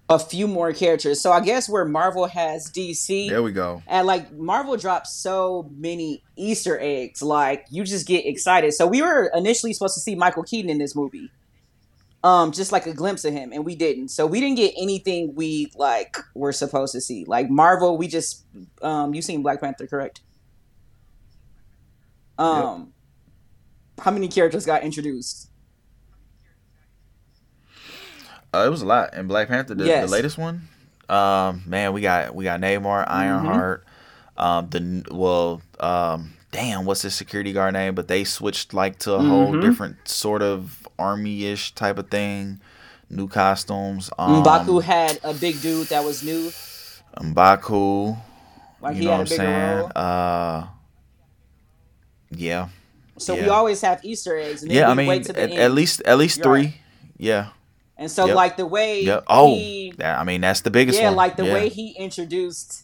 [0.10, 1.20] a few more characters.
[1.20, 3.84] So I guess where Marvel has DC, There we go.
[3.88, 8.74] and like Marvel drops so many Easter eggs, like you just get excited.
[8.74, 11.30] So we were initially supposed to see Michael Keaton in this movie,
[12.28, 14.10] um, just like a glimpse of him, and we didn't.
[14.10, 17.24] So we didn't get anything we like were supposed to see.
[17.24, 18.44] Like Marvel, we just
[18.82, 20.20] um, you seen Black Panther, correct?
[22.38, 22.92] Um,
[24.00, 25.50] how many characters got introduced?
[28.54, 29.12] Uh, it was a lot.
[29.14, 30.06] And Black Panther, the, Yes.
[30.10, 30.68] the latest one.
[31.08, 33.86] Um, man, we got we got Namor, Ironheart.
[34.36, 37.94] Um, the well, um, damn, what's his security guard name?
[37.96, 39.62] But they switched like to a whole Mhm.
[39.62, 42.60] different sort of army-ish type of thing.
[43.10, 44.10] New costumes.
[44.18, 46.52] Um, Mbaku had a big dude that was new.
[47.18, 48.18] Mbaku.
[48.82, 49.78] Like you know what I'm saying?
[49.78, 49.92] role.
[49.96, 50.68] Uh,
[52.30, 52.68] yeah,
[53.18, 54.90] So we always have Easter eggs, yeah.
[54.90, 56.62] I mean, at, at least at least You're three.
[56.66, 56.74] right.
[57.18, 57.48] Yeah,
[57.98, 58.36] And so, Yep.
[58.36, 59.22] like the way yeah.
[59.28, 61.16] Oh, he, I mean that's the biggest yeah, one.
[61.16, 61.54] like the yeah.
[61.54, 62.84] way he introduced,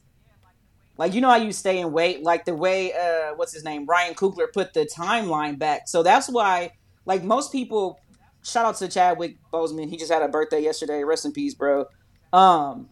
[0.98, 3.86] like you know how you stay in wait, like the way uh, what's his name,
[3.86, 5.88] Ryan Coogler put the timeline back.
[5.88, 6.74] So that's why,
[7.06, 8.00] like most people,
[8.44, 9.90] shout out to Chadwick Boseman.
[9.90, 11.04] He just had a birthday yesterday.
[11.04, 11.86] Rest in peace, bro.
[12.32, 12.90] Um,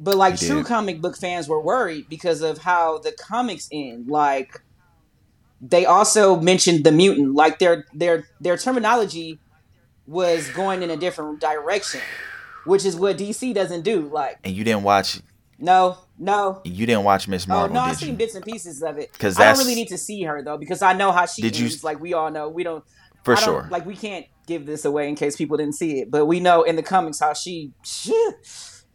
[0.00, 0.66] but like true did.
[0.66, 4.08] comic book fans were worried because of how the comics end.
[4.08, 4.62] Like
[5.60, 9.38] they also mentioned the mutant, like their their their terminology
[10.06, 12.00] was going in a different direction,
[12.64, 14.08] which is what DC doesn't do.
[14.08, 15.20] Like and you didn't watch.
[15.58, 16.60] no, no.
[16.64, 17.64] You didn't watch Miss Marvel.
[17.70, 18.16] Oh Marvel, no, I've seen you?
[18.16, 19.12] bits and pieces of it.
[19.12, 21.58] Because I don't really need to see her though because I know how she Did
[21.58, 21.82] you- ends.
[21.82, 22.84] Like we all know, we don't
[23.24, 23.68] For don't- sure.
[23.70, 26.62] Like we can't give this away in case people didn't see it, but we know
[26.62, 27.72] in the comics how she,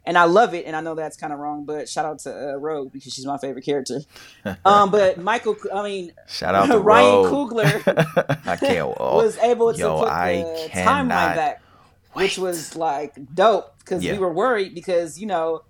[0.06, 2.52] and I love it, and I know that's kind of wrong, but shout out to
[2.54, 4.02] uh, Rogue because she's my favorite character.
[4.66, 7.52] um, but Michael, I mean, Shout out to Ryan Rogue.
[7.52, 8.96] Coogler I can't.
[9.00, 11.62] Oh, was able to yo, put I the timeline back,
[12.14, 14.14] which was like dope because Yeah.
[14.14, 15.64] we were worried because you know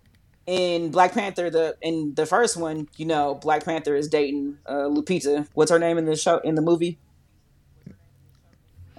[0.48, 4.88] in Black Panther the in the first one you know Black Panther is dating uh,
[4.90, 5.48] Lupita.
[5.54, 7.00] What's her name in the show in the movie?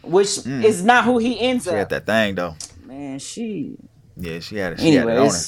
[0.03, 0.65] Which Mm.
[0.65, 1.77] is not who he ends she up.
[1.77, 2.55] had that thing though.
[2.85, 3.77] Man, she.
[4.17, 4.81] Yeah, she had it.
[4.81, 5.41] She had it on her.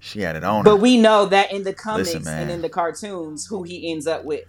[0.00, 0.76] She had it on but her.
[0.76, 4.24] we know that in the comics Listen, and in the cartoons, who he ends up
[4.24, 4.44] with.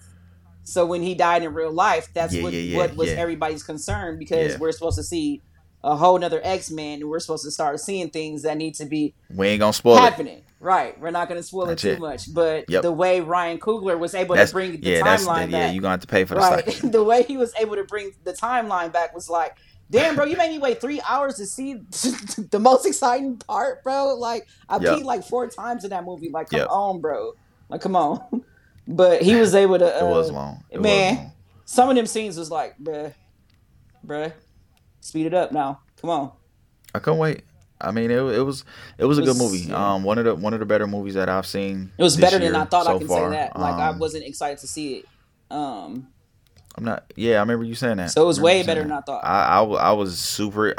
[0.63, 3.61] So when he died in real life, that's Yeah, what, yeah, yeah, what was everybody's
[3.63, 5.41] concern because we're supposed to see
[5.83, 8.85] a whole nother X Men and we're supposed to start seeing things that need to
[8.85, 10.01] be we ain't gonna spoil it.
[10.01, 10.41] happening.
[10.59, 10.97] Right.
[10.97, 11.99] We're not to spoil That's it too it.
[11.99, 12.33] much.
[12.33, 12.83] But Yep.
[12.83, 15.03] the way Ryan Coogler was able That's to bring the yeah.
[15.03, 15.67] That's timeline yeah.
[15.67, 15.75] back.
[15.75, 16.65] You gonna have to pay for the right.
[16.83, 19.57] the way he was able to bring the timeline back was like,
[19.89, 21.73] damn, bro, you made me wait three hours to see
[22.51, 24.15] the most exciting part, bro.
[24.15, 24.99] Like, I Yep.
[24.99, 26.29] peed like four times in that movie.
[26.29, 26.69] Like, come Yep.
[26.71, 27.33] on, bro.
[27.69, 28.43] Like, come on.
[28.87, 29.85] But he was able to.
[29.85, 30.63] Uh, It was long.
[30.69, 31.09] It man.
[31.15, 31.31] was long.
[31.65, 33.13] Some of them scenes was like, bruh,
[34.05, 34.33] bruh,
[35.03, 35.79] speed it up now.
[36.01, 36.31] Come on.
[36.95, 37.43] I can't wait.
[37.81, 38.63] I mean, it, it was
[38.97, 39.59] it was a It good movie.
[39.59, 39.93] yeah.
[39.95, 41.91] Um, one of the one of the better movies that I've seen.
[41.97, 43.31] It was better than I thought I so can far.
[43.31, 43.59] say that.
[43.59, 45.05] Like, I Um, wasn't excited to see it.
[45.51, 46.07] Um,
[46.75, 47.03] I'm not.
[47.15, 48.11] Yeah, I remember you saying that.
[48.11, 48.87] So it was way better that.
[48.87, 49.23] than I thought.
[49.25, 50.75] I I was super.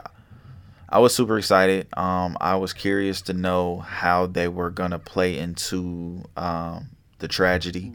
[0.89, 1.89] I was super excited.
[1.97, 7.93] Um, I was curious to know how they were gonna play into um the tragedy.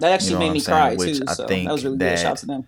[0.00, 0.76] that actually You know made me saying?
[0.78, 1.24] cry Which too.
[1.28, 2.18] I So think that was really that- good.
[2.20, 2.66] Shout out to them.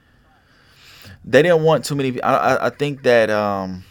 [1.24, 2.20] They didn't want too many.
[2.22, 3.30] I, I, I think that.
[3.30, 3.84] Um,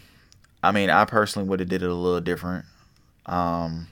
[0.61, 2.65] I mean, I personally would have did it a little different.
[3.25, 3.87] Um,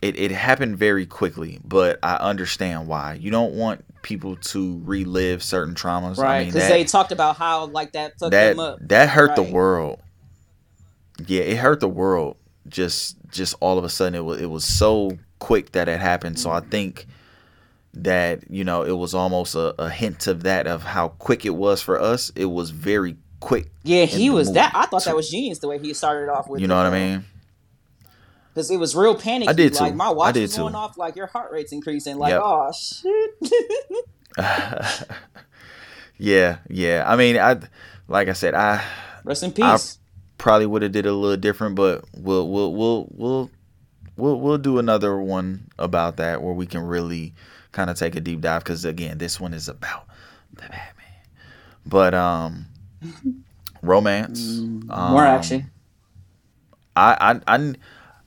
[0.00, 3.14] it it happened very quickly, but I understand why.
[3.14, 6.18] You don't want people to relive certain traumas.
[6.18, 8.78] Right, mean, because that- they talked about how like that fucked that them up.
[8.88, 10.00] that hurt the world.
[11.26, 12.36] Yeah, it hurt the world.
[12.68, 16.38] Just just all of a sudden, it was it was so quick that it happened.
[16.38, 17.06] So I think
[17.94, 21.50] that you know it was almost a, a hint of that of how quick it
[21.54, 22.30] was for us.
[22.34, 23.70] It was very quick.
[23.82, 24.60] Yeah, he was movie.
[24.60, 24.72] that.
[24.74, 26.60] I thought that was genius the way he started off with.
[26.60, 27.24] You know what I mean?
[28.54, 29.48] Because it was real panic.
[29.48, 29.84] I did too.
[29.84, 30.98] Like my watch was going off.
[30.98, 32.18] Like your heart rate's increasing.
[32.18, 32.42] Like Yep.
[32.44, 33.34] oh shit.
[36.18, 37.04] yeah, yeah.
[37.06, 37.60] I mean, I
[38.08, 38.84] like I said, I
[39.24, 39.98] Rest in peace.
[40.38, 43.50] probably would have did a little different, but we'll we'll we'll we'll
[44.16, 47.34] we'll we'll do another one about that where we can really
[47.72, 50.06] kind of take a deep dive because again, this one is about
[50.54, 50.86] the Batman.
[51.86, 52.66] But um,
[53.82, 55.70] romance, um, More action.
[56.94, 57.74] I I, I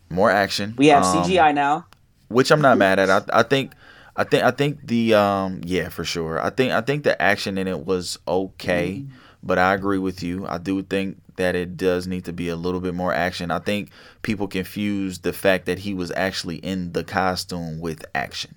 [0.09, 0.75] more action.
[0.77, 1.85] We have um, CGI now.
[2.27, 3.09] which I'm not mad at.
[3.09, 3.71] I I think
[4.15, 6.41] I think I think the um yeah for sure.
[6.43, 9.15] I think I think the action in it was okay, Mm-hmm.
[9.43, 10.45] but I agree with you.
[10.47, 13.51] I do think that it does need to be a little bit more action.
[13.51, 13.89] I think
[14.21, 18.55] people confuse the fact that he was actually in the costume with action.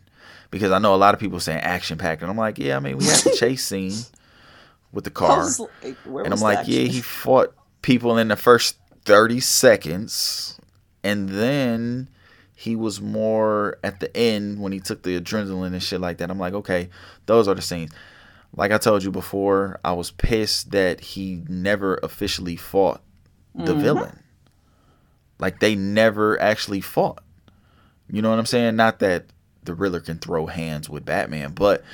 [0.50, 2.80] Because I know a lot of people saying action packed and I'm like, yeah, I
[2.80, 3.92] mean, we had the chase scene
[4.92, 5.44] with the car.
[5.82, 10.58] like, And I'm like, yeah, he fought people in the first 30 seconds.
[11.04, 12.08] And then
[12.54, 16.30] he was more at the end when he took the adrenaline and shit like that.
[16.30, 16.88] I'm like, okay,
[17.26, 17.92] those are the scenes.
[18.56, 23.02] Like I told you before, I was pissed that he never officially fought
[23.54, 23.80] the Mhm.
[23.80, 24.22] villain.
[25.38, 27.22] Like they never actually fought.
[28.10, 28.74] You know what I'm saying?
[28.76, 29.26] Not that
[29.68, 31.84] the Riddler can throw hands with Batman, but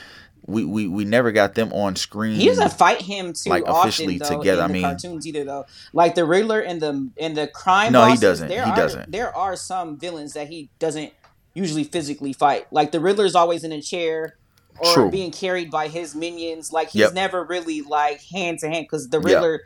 [0.46, 2.36] we, we, we never got them on screen.
[2.36, 4.62] He doesn't fight him too like, often officially though together.
[4.62, 5.66] I mean- cartoons either though.
[5.92, 7.92] Like the Riddler and the and the crime.
[7.92, 8.48] No, he doesn't.
[8.48, 9.10] There He are, doesn't.
[9.12, 11.12] There are some villains that he doesn't
[11.54, 12.66] usually physically fight.
[12.72, 14.36] Like the Riddler's always in a chair
[14.80, 15.10] or True.
[15.10, 16.72] being carried by his minions.
[16.72, 17.14] Like he's Yep.
[17.14, 19.24] never really like hand to hand because the Yep.
[19.24, 19.60] Riddler.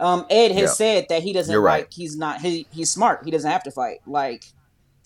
[0.00, 0.70] Um, Ed has Yep.
[0.70, 1.86] said that he doesn't You're right.
[1.90, 2.40] He's not.
[2.40, 3.22] He, he's smart.
[3.24, 4.00] He doesn't have to fight.
[4.06, 4.44] Like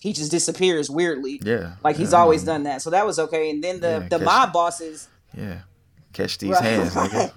[0.03, 1.39] he just disappears weirdly.
[1.41, 1.75] Yeah.
[1.81, 2.81] Like he's yeah, always done that.
[2.81, 3.49] So that was okay.
[3.49, 5.07] And then the Yeah, the catch- mob bosses.
[5.33, 5.59] Yeah.
[6.11, 7.31] Catch these Right, hands, right.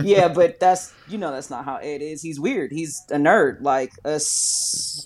[0.00, 2.20] yeah, but that's you know that's not how Ed is.
[2.20, 2.72] He's weird.
[2.72, 4.20] He's a nerd, like a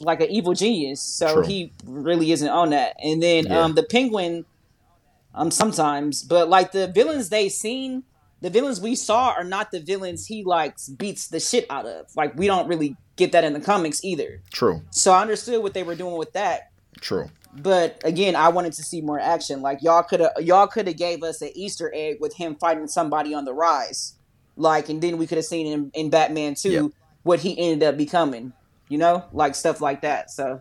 [0.00, 1.02] like an evil genius.
[1.02, 1.42] So True.
[1.44, 2.96] he really isn't on that.
[3.04, 3.60] And then Yeah.
[3.64, 4.46] um the penguin,
[5.34, 8.02] um sometimes, but like the villains they seen,
[8.40, 12.06] the villains we saw are not the villains he likes beats the shit out of.
[12.16, 14.40] Like we don't really get that in the comics either.
[14.52, 14.80] True.
[14.90, 16.67] So I understood what they were doing with that.
[17.00, 17.30] True.
[17.54, 19.62] But again, I wanted to see more action.
[19.62, 22.86] Like y'all could have y'all could have gave us an Easter egg with him fighting
[22.88, 24.14] somebody on the rise.
[24.56, 26.84] Like and then we could have seen him in Batman 2 Yep.
[27.22, 28.52] what he ended up becoming.
[28.88, 29.24] You know?
[29.32, 30.30] Like stuff like that.
[30.30, 30.60] So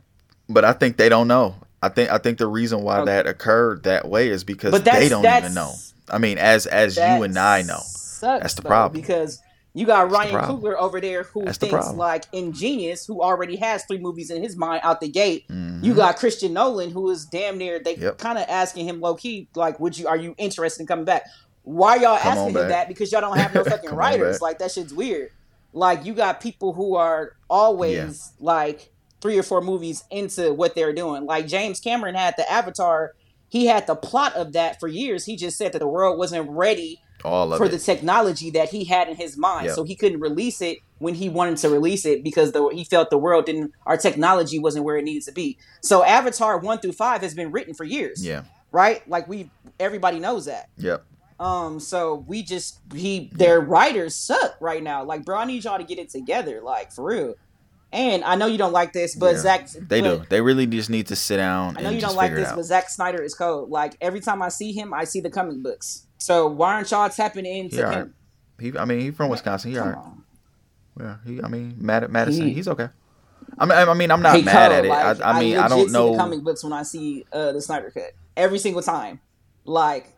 [0.49, 1.55] But I think they don't know.
[1.81, 3.05] I think I think the reason why Okay.
[3.11, 5.73] that occurred that way is because they don't even know.
[6.09, 7.81] I mean, as as you and I know.
[7.83, 8.99] sucks, That's the problem.
[8.99, 9.41] Because
[9.78, 10.36] you got the Ryan.
[10.36, 14.55] Coogler over there who That's thinks like ingenious, who already has three movies in his
[14.55, 15.45] mind out the gate.
[15.49, 15.84] Mhm.
[15.84, 17.80] You got Christian Nolan, who is damn near.
[17.80, 18.17] They Yep.
[18.17, 20.07] kind of asking him low key, like, "Would you?
[20.07, 21.25] Are you interested in coming back?"
[21.63, 22.69] Why y'all Come asking him back.
[22.69, 22.88] that?
[22.88, 24.41] Because y'all don't have no fucking writers.
[24.41, 25.32] Like that shit's weird.
[25.73, 28.89] Like you got people who are always like
[29.21, 31.25] three or four movies into what they're doing.
[31.25, 33.13] Like James Cameron had the Avatar.
[33.49, 35.25] He had the plot of that for years.
[35.25, 37.70] He just said that the world wasn't ready all of for it.
[37.70, 39.68] the technology that he had in his mind.
[39.68, 39.76] Yep.
[39.76, 43.09] So he couldn't release it when he wanted to release it because the, he felt
[43.09, 45.57] the world didn't, our technology wasn't where it needed to be.
[45.82, 48.43] So Avatar one through five has been written for years, yeah.
[48.72, 49.07] right?
[49.09, 49.49] Like we,
[49.80, 50.70] everybody knows that.
[50.78, 51.03] Yep.
[51.39, 55.03] Um, so we just he their writers suck right now.
[55.03, 57.36] Like, bro, I need y'all to get it together, like for real.
[57.93, 59.41] And I know you don't like this, but Yeah.
[59.41, 60.26] Zack, They but do.
[60.30, 62.63] They really just need to sit down I know you don't like this, but.
[62.63, 63.70] Zack Snyder is cold.
[63.70, 66.07] Like every time I see him, I see the comic books.
[66.18, 67.97] So why aren't y'all tapping into He all right.
[67.99, 68.13] him?
[68.59, 69.72] He, I mean, he's from Wisconsin.
[69.72, 69.97] He all right.
[70.99, 71.18] Yeah.
[71.26, 72.47] He, I mean, Mad at Madison.
[72.47, 72.89] He- he's okay.
[73.59, 74.89] I mean, I mean, I'm not mad at it.
[74.89, 77.61] like, I, I mean, I, legit don't know comic books when I see uh, the
[77.61, 79.20] Snyder cut every single time.
[79.63, 80.15] Like,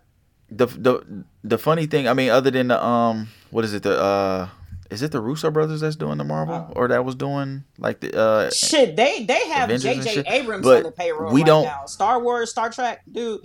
[0.49, 2.07] the the the funny thing.
[2.07, 3.83] I mean, other than the um, what is it?
[3.83, 4.49] The uh,
[4.89, 6.73] is it the Russo brothers that's doing the Marvel Oh.
[6.75, 8.49] or that was doing like the uh?
[8.51, 10.23] shit, they they have Avengers J.J.
[10.27, 11.85] Abrams but on the payroll we right don't- now.
[11.85, 13.41] Star Wars, Star Trek, dude.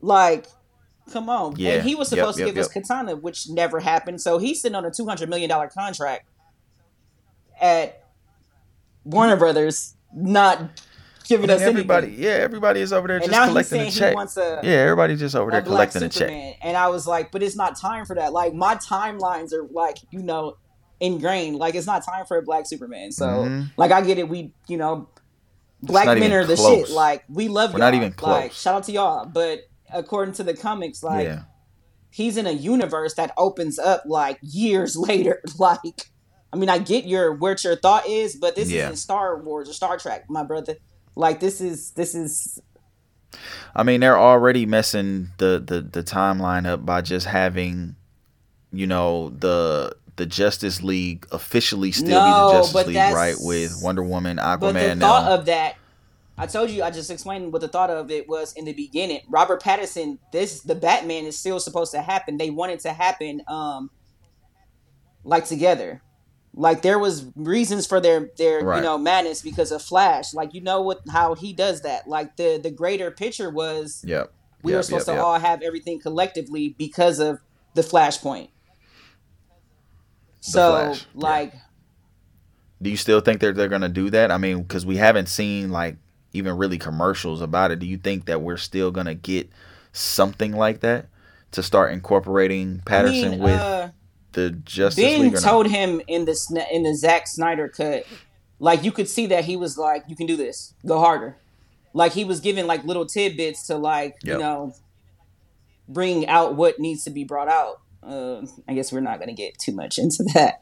[0.00, 0.46] Like,
[1.12, 1.56] come on.
[1.56, 4.20] Yeah, and he was supposed yep, to give us Katana, which never happened.
[4.20, 6.26] So he's sitting on a two hundred million dollar contract
[7.60, 8.04] at
[9.04, 10.60] Warner Brothers, not
[11.26, 12.24] giving us everybody, anything.
[12.24, 14.14] yeah, everybody is over there And just now he's collecting saying a he check.
[14.14, 16.56] wants a Yeah, everybody's just over there collecting a check.
[16.62, 18.32] And I was like, but it's not time for that.
[18.32, 20.56] Like my timelines are like, you know,
[21.00, 21.56] ingrained.
[21.56, 23.12] Like it's not time for a black Superman.
[23.12, 23.70] So Mhm.
[23.76, 24.28] like I get it.
[24.28, 25.08] We you know,
[25.82, 26.88] black men are the close.
[26.88, 26.90] shit.
[26.94, 27.92] Like we love We're y'all.
[27.92, 29.26] not even Like shout out to y'all.
[29.26, 29.60] But
[29.92, 31.42] according to the comics, like yeah,
[32.10, 35.40] he's in a universe that opens up like years later.
[35.58, 35.80] Like
[36.52, 38.84] I mean, I get your what your thought is, but this Yeah.
[38.84, 40.76] isn't Star Wars or Star Trek, my brother.
[41.14, 42.60] Like this is this is
[43.74, 47.96] I mean, they're already messing the, the the timeline up by just having,
[48.72, 53.36] you know, the the Justice League officially still be the Justice League, right?
[53.38, 54.60] With Wonder Woman, Aquaman.
[54.60, 55.76] But the thought Now, of that,
[56.38, 59.20] I told you, I just explained what the thought of it was in the beginning.
[59.28, 62.36] Robert Pattinson, this the Batman is still supposed to happen.
[62.36, 63.90] They want it to happen, um,
[65.24, 66.00] like together.
[66.54, 68.76] Like there was reasons for their their Right.
[68.76, 70.32] you know madness because of Flash.
[70.32, 72.08] Like you know what how he does that.
[72.08, 74.32] Like the the greater picture was yep.
[74.62, 75.24] we yep, were supposed yep, to yep.
[75.24, 77.40] all have everything collectively because of
[77.74, 78.48] the Flashpoint.
[80.40, 81.20] So Flash, yeah.
[81.20, 81.54] like.
[82.80, 84.30] Do you still think that they're gonna do that?
[84.30, 85.96] I mean, because we haven't seen like
[86.32, 87.78] even really commercials about it.
[87.78, 89.48] Do you think that we're still gonna get
[89.92, 91.06] something like that
[91.52, 93.88] to start incorporating Pattinson I mean, with uh,
[94.32, 95.32] the Justice Ben League?
[95.34, 95.42] Not?
[95.42, 98.04] told him in the in the Zack Snyder cut,
[98.58, 100.74] like you could see that he was like, "You can do this.
[100.86, 101.36] Go harder."
[101.94, 104.74] Like he was giving like little tidbits to like you know
[105.88, 107.80] bring out what needs to be brought out.
[108.02, 110.60] Uh, I guess we're not gonna get too much into that,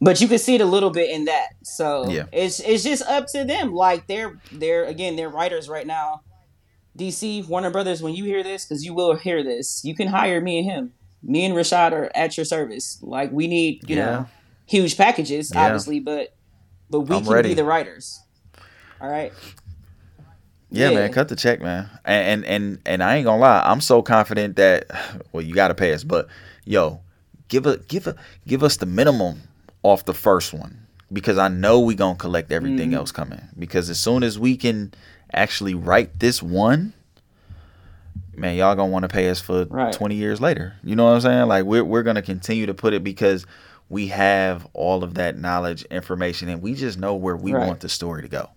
[0.00, 1.48] but you can see it a little bit in that.
[1.64, 2.24] So Yeah.
[2.32, 3.72] it's it's just up to them.
[3.72, 6.22] Like they're they're again they're writers right now.
[6.96, 10.40] DC Warner Brothers, when you hear this, because you will hear this, you can hire
[10.40, 10.92] me and him.
[11.22, 12.98] Me and Rashad are at your service.
[13.02, 14.04] Like we need, you Yeah.
[14.04, 14.26] know,
[14.66, 15.66] huge packages, Yeah.
[15.66, 16.30] obviously, but
[16.90, 17.50] but we I'm can ready.
[17.50, 18.20] be the writers.
[19.00, 19.32] All right.
[20.70, 20.94] Yeah, Yeah.
[20.96, 21.88] man, cut the check, man.
[22.04, 24.86] And, and and and I ain't gonna lie, I'm so confident that
[25.32, 26.28] well, you gotta pay us, but
[26.64, 27.00] yo,
[27.48, 29.42] give a give a give us the minimum
[29.88, 32.94] off the first one because I know we gonna collect everything Mhm.
[32.96, 33.40] else coming.
[33.58, 34.92] Because as soon as we can
[35.32, 36.92] actually write this one,
[38.36, 39.92] man, y'all gonna want to pay us for Right.
[39.92, 40.74] 20 years later.
[40.84, 41.48] You know what I'm saying?
[41.48, 43.44] Like we're we're gonna continue to put it because
[43.88, 47.66] we have all of that knowledge, information, and we just know where we Right.
[47.66, 48.50] want the story to go.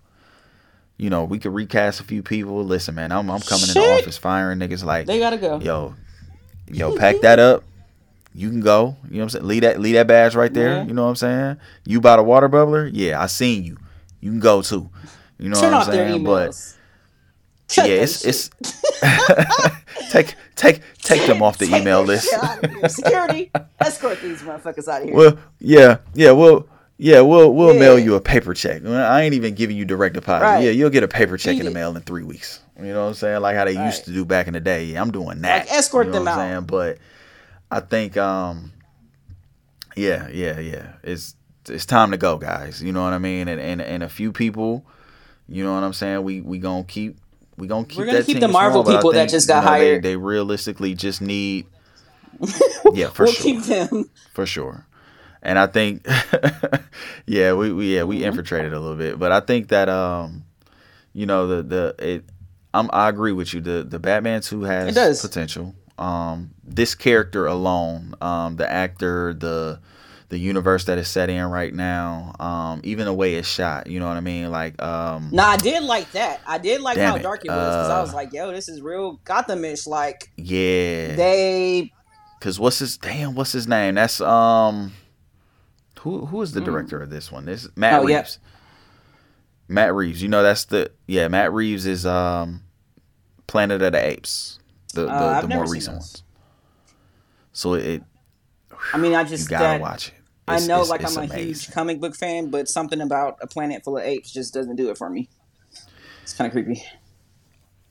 [0.98, 2.62] you know, we could recast a few people.
[2.64, 5.58] Listen, man, I'm I'm coming in the office firing niggas like They gotta go.
[5.58, 5.94] yo,
[6.70, 7.64] yo, pack that up.
[8.34, 8.96] You can go.
[9.04, 9.46] You know what I'm saying?
[9.46, 10.76] Leave that leave that badge right there.
[10.76, 10.84] Yeah.
[10.84, 11.56] You know what I'm saying?
[11.84, 12.90] You bought a water bubbler?
[12.92, 13.76] Yeah, I seen you.
[14.20, 14.88] You can go too.
[15.38, 16.24] You know Turn what I'm saying?
[16.24, 16.56] But
[17.76, 18.28] yeah, it's shit.
[18.28, 18.50] it's
[20.10, 22.34] take take take them off the Take email list.
[22.88, 25.16] Security, escort these motherfuckers out of here.
[25.16, 26.68] Well, yeah, yeah, we'll
[26.98, 28.84] yeah, we'll we'll mail you a paper check.
[28.84, 30.44] I ain't even giving you direct deposit.
[30.44, 30.64] Right.
[30.64, 31.74] Yeah, you'll get a paper check in the Eat it.
[31.74, 32.60] mail in three weeks.
[32.78, 33.40] You know what I'm saying?
[33.40, 33.86] Like how they Right.
[33.86, 34.84] used to do back in the day.
[34.86, 35.66] Yeah, I'm doing that.
[35.68, 36.36] Like, escort you know them what out.
[36.36, 36.64] saying?
[36.64, 36.98] But
[37.72, 38.72] I think um
[39.96, 40.92] yeah, yeah, yeah.
[41.02, 41.34] It's
[41.68, 42.82] it's time to go, guys.
[42.82, 43.48] You know what I mean?
[43.48, 44.84] And and, and a few people,
[45.48, 46.22] you know what I'm saying?
[46.22, 47.18] We we gonna keep
[47.56, 49.68] we gonna keep We're gonna keep the Marvel I people that just got you know,
[49.68, 50.02] hired.
[50.02, 51.66] They, realistically just need
[52.92, 53.26] Yeah, for sure.
[53.26, 54.10] we'll sure keep them.
[54.34, 54.86] for sure.
[55.44, 56.06] And I think,
[57.26, 58.26] yeah, we, we yeah we Mm-hmm.
[58.26, 60.44] infiltrated a little bit, but I think that um,
[61.12, 62.24] you know the the it,
[62.72, 63.60] I'm I agree with you.
[63.60, 65.20] The the Batman two has It does.
[65.20, 65.74] potential.
[66.02, 69.80] Um, this character alone, um, the actor, the
[70.30, 74.00] the universe that is set in right now, um, even the way it's shot, you
[74.00, 74.50] know what I mean?
[74.50, 76.40] Like, um, Nah, I did like that.
[76.46, 77.22] I did like how it.
[77.22, 79.86] dark it was because I Uh, was like, yo, this is real Gothamish.
[79.86, 81.92] Like yeah, they
[82.40, 83.34] Cause what's his damn?
[83.36, 83.94] What's his name?
[83.94, 84.94] That's um,
[86.00, 87.44] who who is the director of this one?
[87.44, 88.00] This Matt.
[88.00, 88.04] Oh.
[88.04, 88.38] Reeves.
[89.68, 90.22] Matt Reeves.
[90.22, 91.28] You know that's the yeah.
[91.28, 92.62] Matt Reeves is um,
[93.46, 94.58] Planet of the Apes,
[94.92, 96.22] the the, Uh, the more recent ones.
[97.52, 98.02] So it
[98.92, 100.14] I mean, I you just gotta that, watch it.
[100.48, 103.46] I know, it's- like it's I'm a huge comic book fan, but something about a
[103.46, 105.28] planet full of apes just doesn't do it for me.
[106.22, 106.82] It's kind of creepy.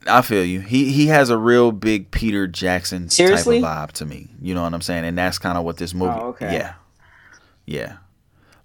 [0.08, 0.62] I feel you.
[0.62, 3.62] He he has a real big Peter Jackson Seriously?
[3.62, 4.30] type of vibe to me.
[4.42, 5.06] You know what I'm saying?
[5.06, 6.18] And that's kind of what this movie.
[6.20, 6.54] Oh, okay.
[6.54, 6.74] Yeah,
[7.66, 7.98] yeah.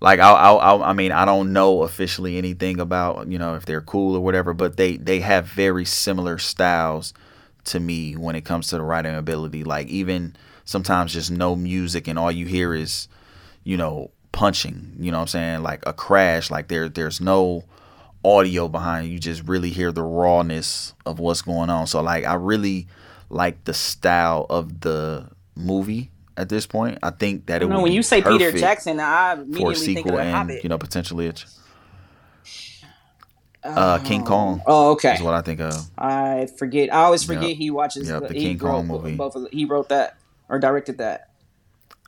[0.00, 3.66] Like I, I, I, I mean, I don't know officially anything about you know if
[3.66, 7.12] they're cool or whatever, but they they have very similar styles
[7.66, 9.64] to me when it comes to the writing ability.
[9.64, 13.08] Like even sometimes just no music and all you hear is,
[13.64, 14.96] you know, punching.
[14.98, 15.62] You know what I'm saying?
[15.62, 16.50] Like a crash.
[16.50, 17.64] Like there there's no
[18.24, 19.10] audio behind it.
[19.10, 21.86] You just really hear the rawness of what's going on.
[21.86, 22.86] So like I really
[23.28, 26.98] like the style of the movie at this point.
[27.02, 29.42] I think that it You know, when be you say Peter Jackson, I for a
[29.42, 30.62] immediately think of sequel the and Hobbit.
[30.62, 31.58] you know potentially it's
[33.66, 35.14] uh King Kong Oh, okay.
[35.14, 35.74] is what I think of.
[35.98, 36.92] I forget.
[36.92, 37.56] I always forget Yep.
[37.56, 39.16] he watches Yep, the, the he King Kong wrote movie.
[39.16, 40.16] Both of the, he wrote that
[40.48, 41.28] or directed that.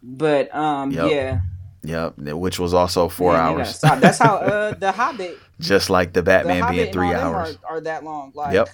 [0.03, 1.11] But um, Yep.
[1.11, 1.41] yeah,
[1.83, 3.81] Yep, which was also four Man, hours.
[3.81, 7.59] That's how uh, the Hobbit, just like the the Batman Hobbit being three hours.
[7.69, 8.33] are, are that long.
[8.35, 8.69] Like, Yep.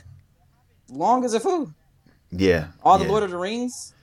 [0.90, 1.72] long as a fool.
[2.30, 3.04] Yeah, All yeah.
[3.04, 3.94] the Lord of the Rings.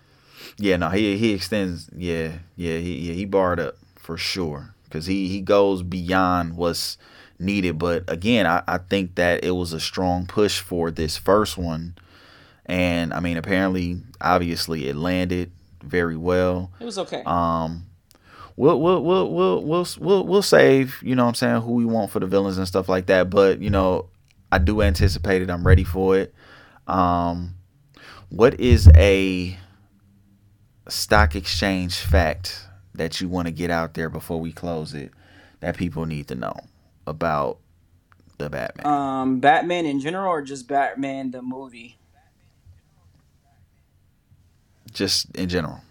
[0.57, 1.89] Yeah, no, he he extends.
[1.95, 6.97] Yeah, yeah, he yeah, he barred up for sure because he he goes beyond what's
[7.41, 7.77] needed.
[7.77, 11.95] But again, I I think that it was a strong push for this first one,
[12.65, 15.51] and I mean, apparently, obviously, it landed
[15.83, 16.71] very well.
[16.79, 17.23] It was okay.
[17.25, 17.87] Um,
[18.55, 21.01] we'll we'll we'll we'll we'll we'll, we'll save.
[21.01, 23.29] You know, what I'm saying who we want for the villains and stuff like that.
[23.29, 24.07] But you know,
[24.51, 25.49] I do anticipate it.
[25.49, 26.33] I'm ready for it.
[26.87, 27.55] Um,
[28.29, 29.57] what is a
[30.87, 35.11] stock exchange fact that you want to get out there before we close it
[35.59, 36.55] that people need to know
[37.11, 37.59] about
[38.39, 38.87] the Batman?
[38.87, 41.97] um, Batman in general, or just Batman the movie?
[44.91, 45.81] Just in general.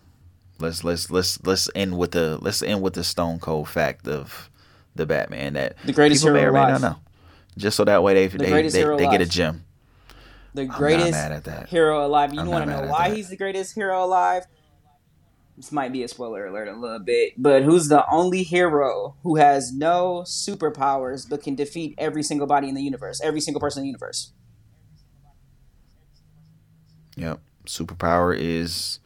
[0.59, 4.51] Let's let's let's let's end with the let's end with the stone cold fact of
[4.95, 6.81] the Batman that The greatest people may hero or may alive.
[6.83, 7.01] not know.
[7.57, 9.65] Just so that way they the they, they, they get a gem.
[10.53, 11.69] The greatest I'm not greatest mad at that.
[11.69, 12.35] hero alive.
[12.35, 14.47] You I'm want to know why he's the greatest hero alive?
[15.61, 19.37] This might be a spoiler alert a little bit, but who's the only hero who
[19.37, 23.81] has no superpowers but can defeat every single body in the universe, every single person
[23.81, 24.33] in the universe?
[27.17, 27.41] Yep.
[27.67, 29.01] Superpower is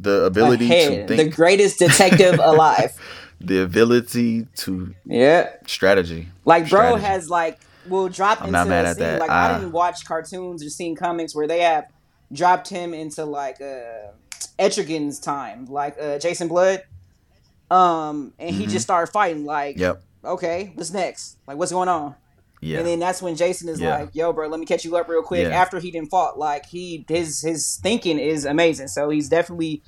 [0.00, 2.92] the A ability to head, the greatest detective alive.
[3.40, 6.28] the ability to Yeah, strategy.
[6.44, 7.04] like bro Strategy.
[7.06, 9.04] has like will drop I'm into not mad a at scene.
[9.04, 9.20] that.
[9.20, 11.84] Like I I- didn't watch cartoons or seen comics where they have
[12.32, 14.10] dropped him into like uh
[14.58, 16.82] Etrigan's time, like uh Jason Blood.
[17.70, 18.70] Um, and he Mhm.
[18.70, 19.44] just started fighting.
[19.44, 20.00] Like, Yep.
[20.24, 21.36] okay, what's next?
[21.48, 22.14] Like, what's going on?
[22.60, 22.78] Yeah.
[22.78, 23.98] And then that's when Jason is Yeah.
[23.98, 25.54] like, "Yo, bro, let me catch you up real quick." Yeah.
[25.60, 28.88] After he didn't fought, like he his his thinking is amazing.
[28.88, 29.82] So he's definitely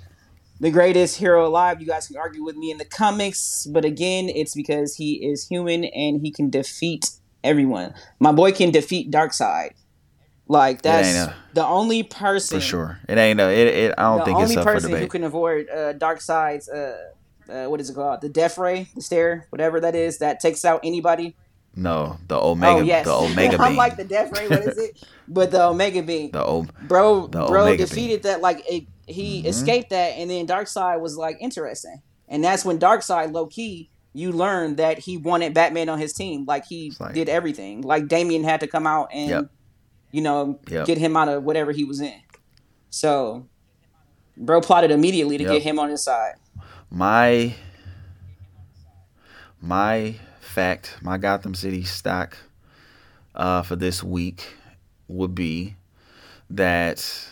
[0.61, 1.81] the greatest hero alive.
[1.81, 5.47] You guys can argue with me in the comics, but again, it's because he is
[5.49, 7.11] human and he can defeat
[7.45, 7.95] everyone.
[8.19, 9.71] My boy can defeat Darkseid.
[10.51, 12.99] Like that's a- the only person for sure.
[13.09, 14.83] It ain't a, it, it I don't think it's up for debate.
[14.83, 16.97] The only person who can avoid uh, Darkseid's uh,
[17.51, 18.21] uh, what is it called?
[18.23, 21.37] The Death Ray, the stare, whatever that is, that takes out anybody.
[21.77, 22.73] No, the Omega.
[22.81, 24.49] Oh yes, The Omega I'm like the Death Ray.
[24.49, 25.05] What is it?
[25.29, 28.41] But the Omega Beam, the o- bro, the bro Omega defeated that.
[28.41, 29.47] Like it, he Mhm.
[29.47, 34.33] escaped that, and then Darkseid was like interesting, and that's when Darkseid, low key, you
[34.33, 36.47] learn that he wanted Batman on his team.
[36.47, 37.83] Like he like- did everything.
[37.83, 39.51] Like Damian had to come out and Yep.
[40.11, 40.87] You know Yep.
[40.87, 42.21] get him out of whatever he was in.
[42.91, 43.47] So,
[44.37, 45.53] bro plotted immediately to Yep.
[45.53, 46.35] get him on his side.
[46.91, 47.55] my
[49.61, 52.37] my fact, my Gotham City stock
[53.35, 54.57] uh, for this week
[55.09, 55.77] would be
[56.51, 57.29] that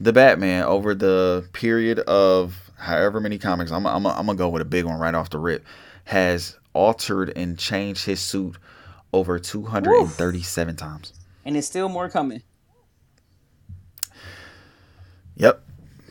[0.00, 4.62] the Batman over the period of however many comics, I'm I'm I'm gonna go with
[4.62, 5.64] a big one right off the rip,
[6.04, 8.56] has altered and changed his suit
[9.12, 11.12] over 237 times.
[11.44, 12.42] And it's still more coming.
[15.36, 15.62] Yep.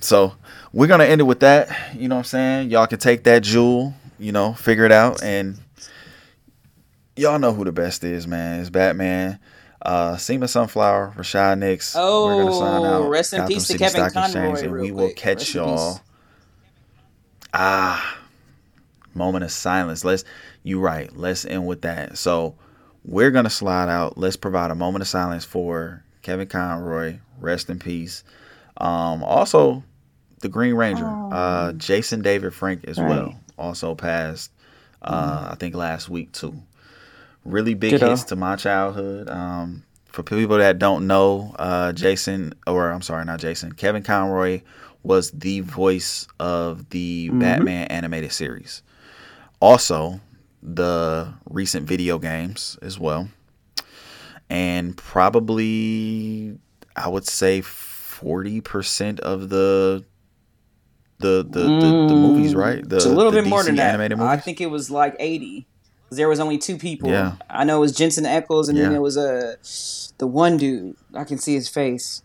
[0.01, 0.35] So
[0.73, 1.95] we're gonna end it with that.
[1.95, 2.69] You know what I'm saying?
[2.71, 5.57] Y'all can take that jewel, you know, figure it out, and
[7.15, 8.59] y'all know who the best is, man.
[8.59, 9.39] It's Batman.
[9.83, 11.95] Uh Semma Sunflower, Rashad Nicks.
[11.97, 13.09] Oh, we're gonna sign out.
[13.09, 15.15] Rest in peace to Kevin Conroy, and real we will quick.
[15.17, 16.01] catch Rest y'all.
[17.53, 18.17] Ah,
[19.13, 20.03] moment of silence.
[20.05, 20.23] Let's
[20.63, 21.15] you right.
[21.15, 22.17] Let's end with that.
[22.17, 22.55] So
[23.05, 24.17] we're gonna slide out.
[24.17, 27.17] Let's provide a moment of silence for Kevin Conroy.
[27.39, 28.23] Rest in peace.
[28.77, 29.83] Um, also,
[30.41, 33.09] the Green Ranger, uh, Jason David Frank as Right.
[33.09, 34.51] well, also passed.
[35.01, 36.55] Uh, I think last week too.
[37.43, 38.09] Really big Ditto.
[38.09, 39.27] hits to my childhood.
[39.29, 44.61] Um, for people that don't know, uh, Jason, or I'm sorry, not Jason, Kevin Conroy
[45.03, 48.83] was the voice of the Batman animated series.
[49.59, 50.19] Also,
[50.61, 53.29] the recent video games as well.
[54.49, 56.57] And probably,
[56.95, 60.05] I would say, 40% of the.
[61.19, 62.87] The, the, the, the mm, movies, right?
[62.87, 63.89] The, it's a little bit more than that.
[63.89, 65.67] Animated I think it was like eighty.
[66.09, 67.09] There was only two people.
[67.11, 67.35] Yeah.
[67.47, 68.89] I know it was Jensen Ackles, and then Yeah.
[68.89, 69.55] there was a
[70.17, 70.95] the one dude.
[71.13, 72.23] I can see his face,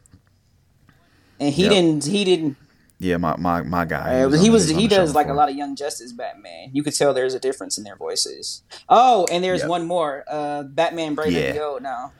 [1.38, 1.70] and he Yep.
[1.72, 2.04] didn't.
[2.06, 2.56] He didn't.
[2.98, 4.22] Yeah, my my, my guy.
[4.22, 4.68] Uh, on he was.
[4.68, 6.70] He does like a lot of Young Justice Batman.
[6.72, 8.62] You could tell there's a difference in their voices.
[8.88, 9.68] Oh, and there's Yep.
[9.68, 10.24] one more.
[10.26, 11.40] Uh, Batman Brave Yeah.
[11.40, 12.12] and Beyond now.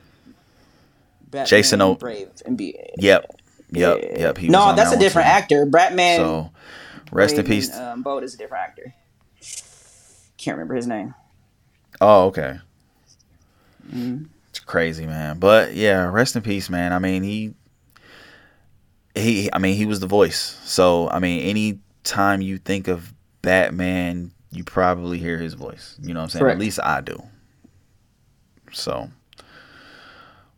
[1.31, 2.79] Batman Jason O- Brave and Be.
[2.99, 3.25] Yep,
[3.71, 4.19] yep, Yeah.
[4.19, 4.37] yep.
[4.37, 5.31] He no, that's that a different too.
[5.31, 5.65] actor.
[5.65, 6.19] Batman.
[6.19, 6.51] So,
[7.11, 7.69] rest in peace.
[7.73, 8.93] And, um, Bold is a different actor.
[10.37, 11.15] Can't remember his name.
[11.99, 12.59] Oh, okay.
[13.91, 14.25] Mm-hmm.
[14.49, 15.39] It's crazy, man.
[15.39, 16.93] But yeah, rest in peace, man.
[16.93, 17.53] I mean, he
[19.17, 20.59] he I mean, he was the voice.
[20.63, 25.97] So, I mean, any time you think of Batman, you probably hear his voice.
[26.01, 26.41] You know what I'm saying?
[26.43, 26.55] Correct.
[26.55, 27.21] At least I do.
[28.73, 29.09] So,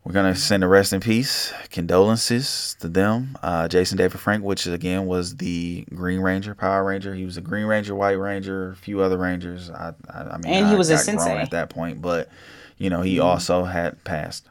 [0.04, 3.38] we're going to send a rest in peace condolences to them.
[3.44, 7.14] Uh, Jason David Frank, which again was the Green Ranger, Power Ranger.
[7.14, 9.70] He was a Green Ranger, White Ranger, a few other Rangers.
[9.70, 11.38] I, I, I mean, And he I was a sensei.
[11.38, 12.30] at that point, but
[12.78, 13.24] you know, he Mhm.
[13.26, 14.48] also had passed.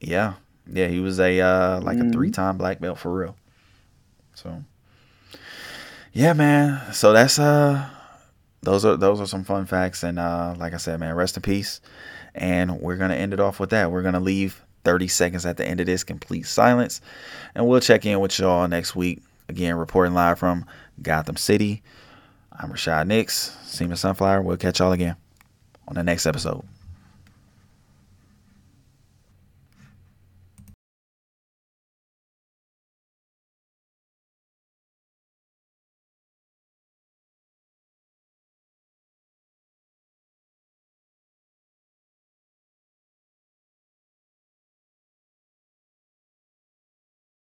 [0.00, 0.34] Yeah,
[0.70, 2.12] yeah, he was a uh, like a Mhm.
[2.12, 3.36] three time black belt for real.
[4.38, 4.62] So,
[6.12, 6.92] yeah, man.
[6.92, 7.88] So that's uh,
[8.62, 11.42] those are those are some fun facts, and uh, like I said, man, rest in
[11.42, 11.80] peace.
[12.34, 13.90] And we're gonna end it off with that.
[13.90, 17.00] We're gonna leave 30 seconds at the end of this complete silence,
[17.54, 19.22] and we'll check in with y'all next week.
[19.48, 20.66] Again, reporting live from
[21.02, 21.82] Gotham City.
[22.52, 24.42] I'm Rashad Nicks, Semma Sunflower.
[24.42, 25.16] We'll catch y'all again
[25.88, 26.64] on the next episode.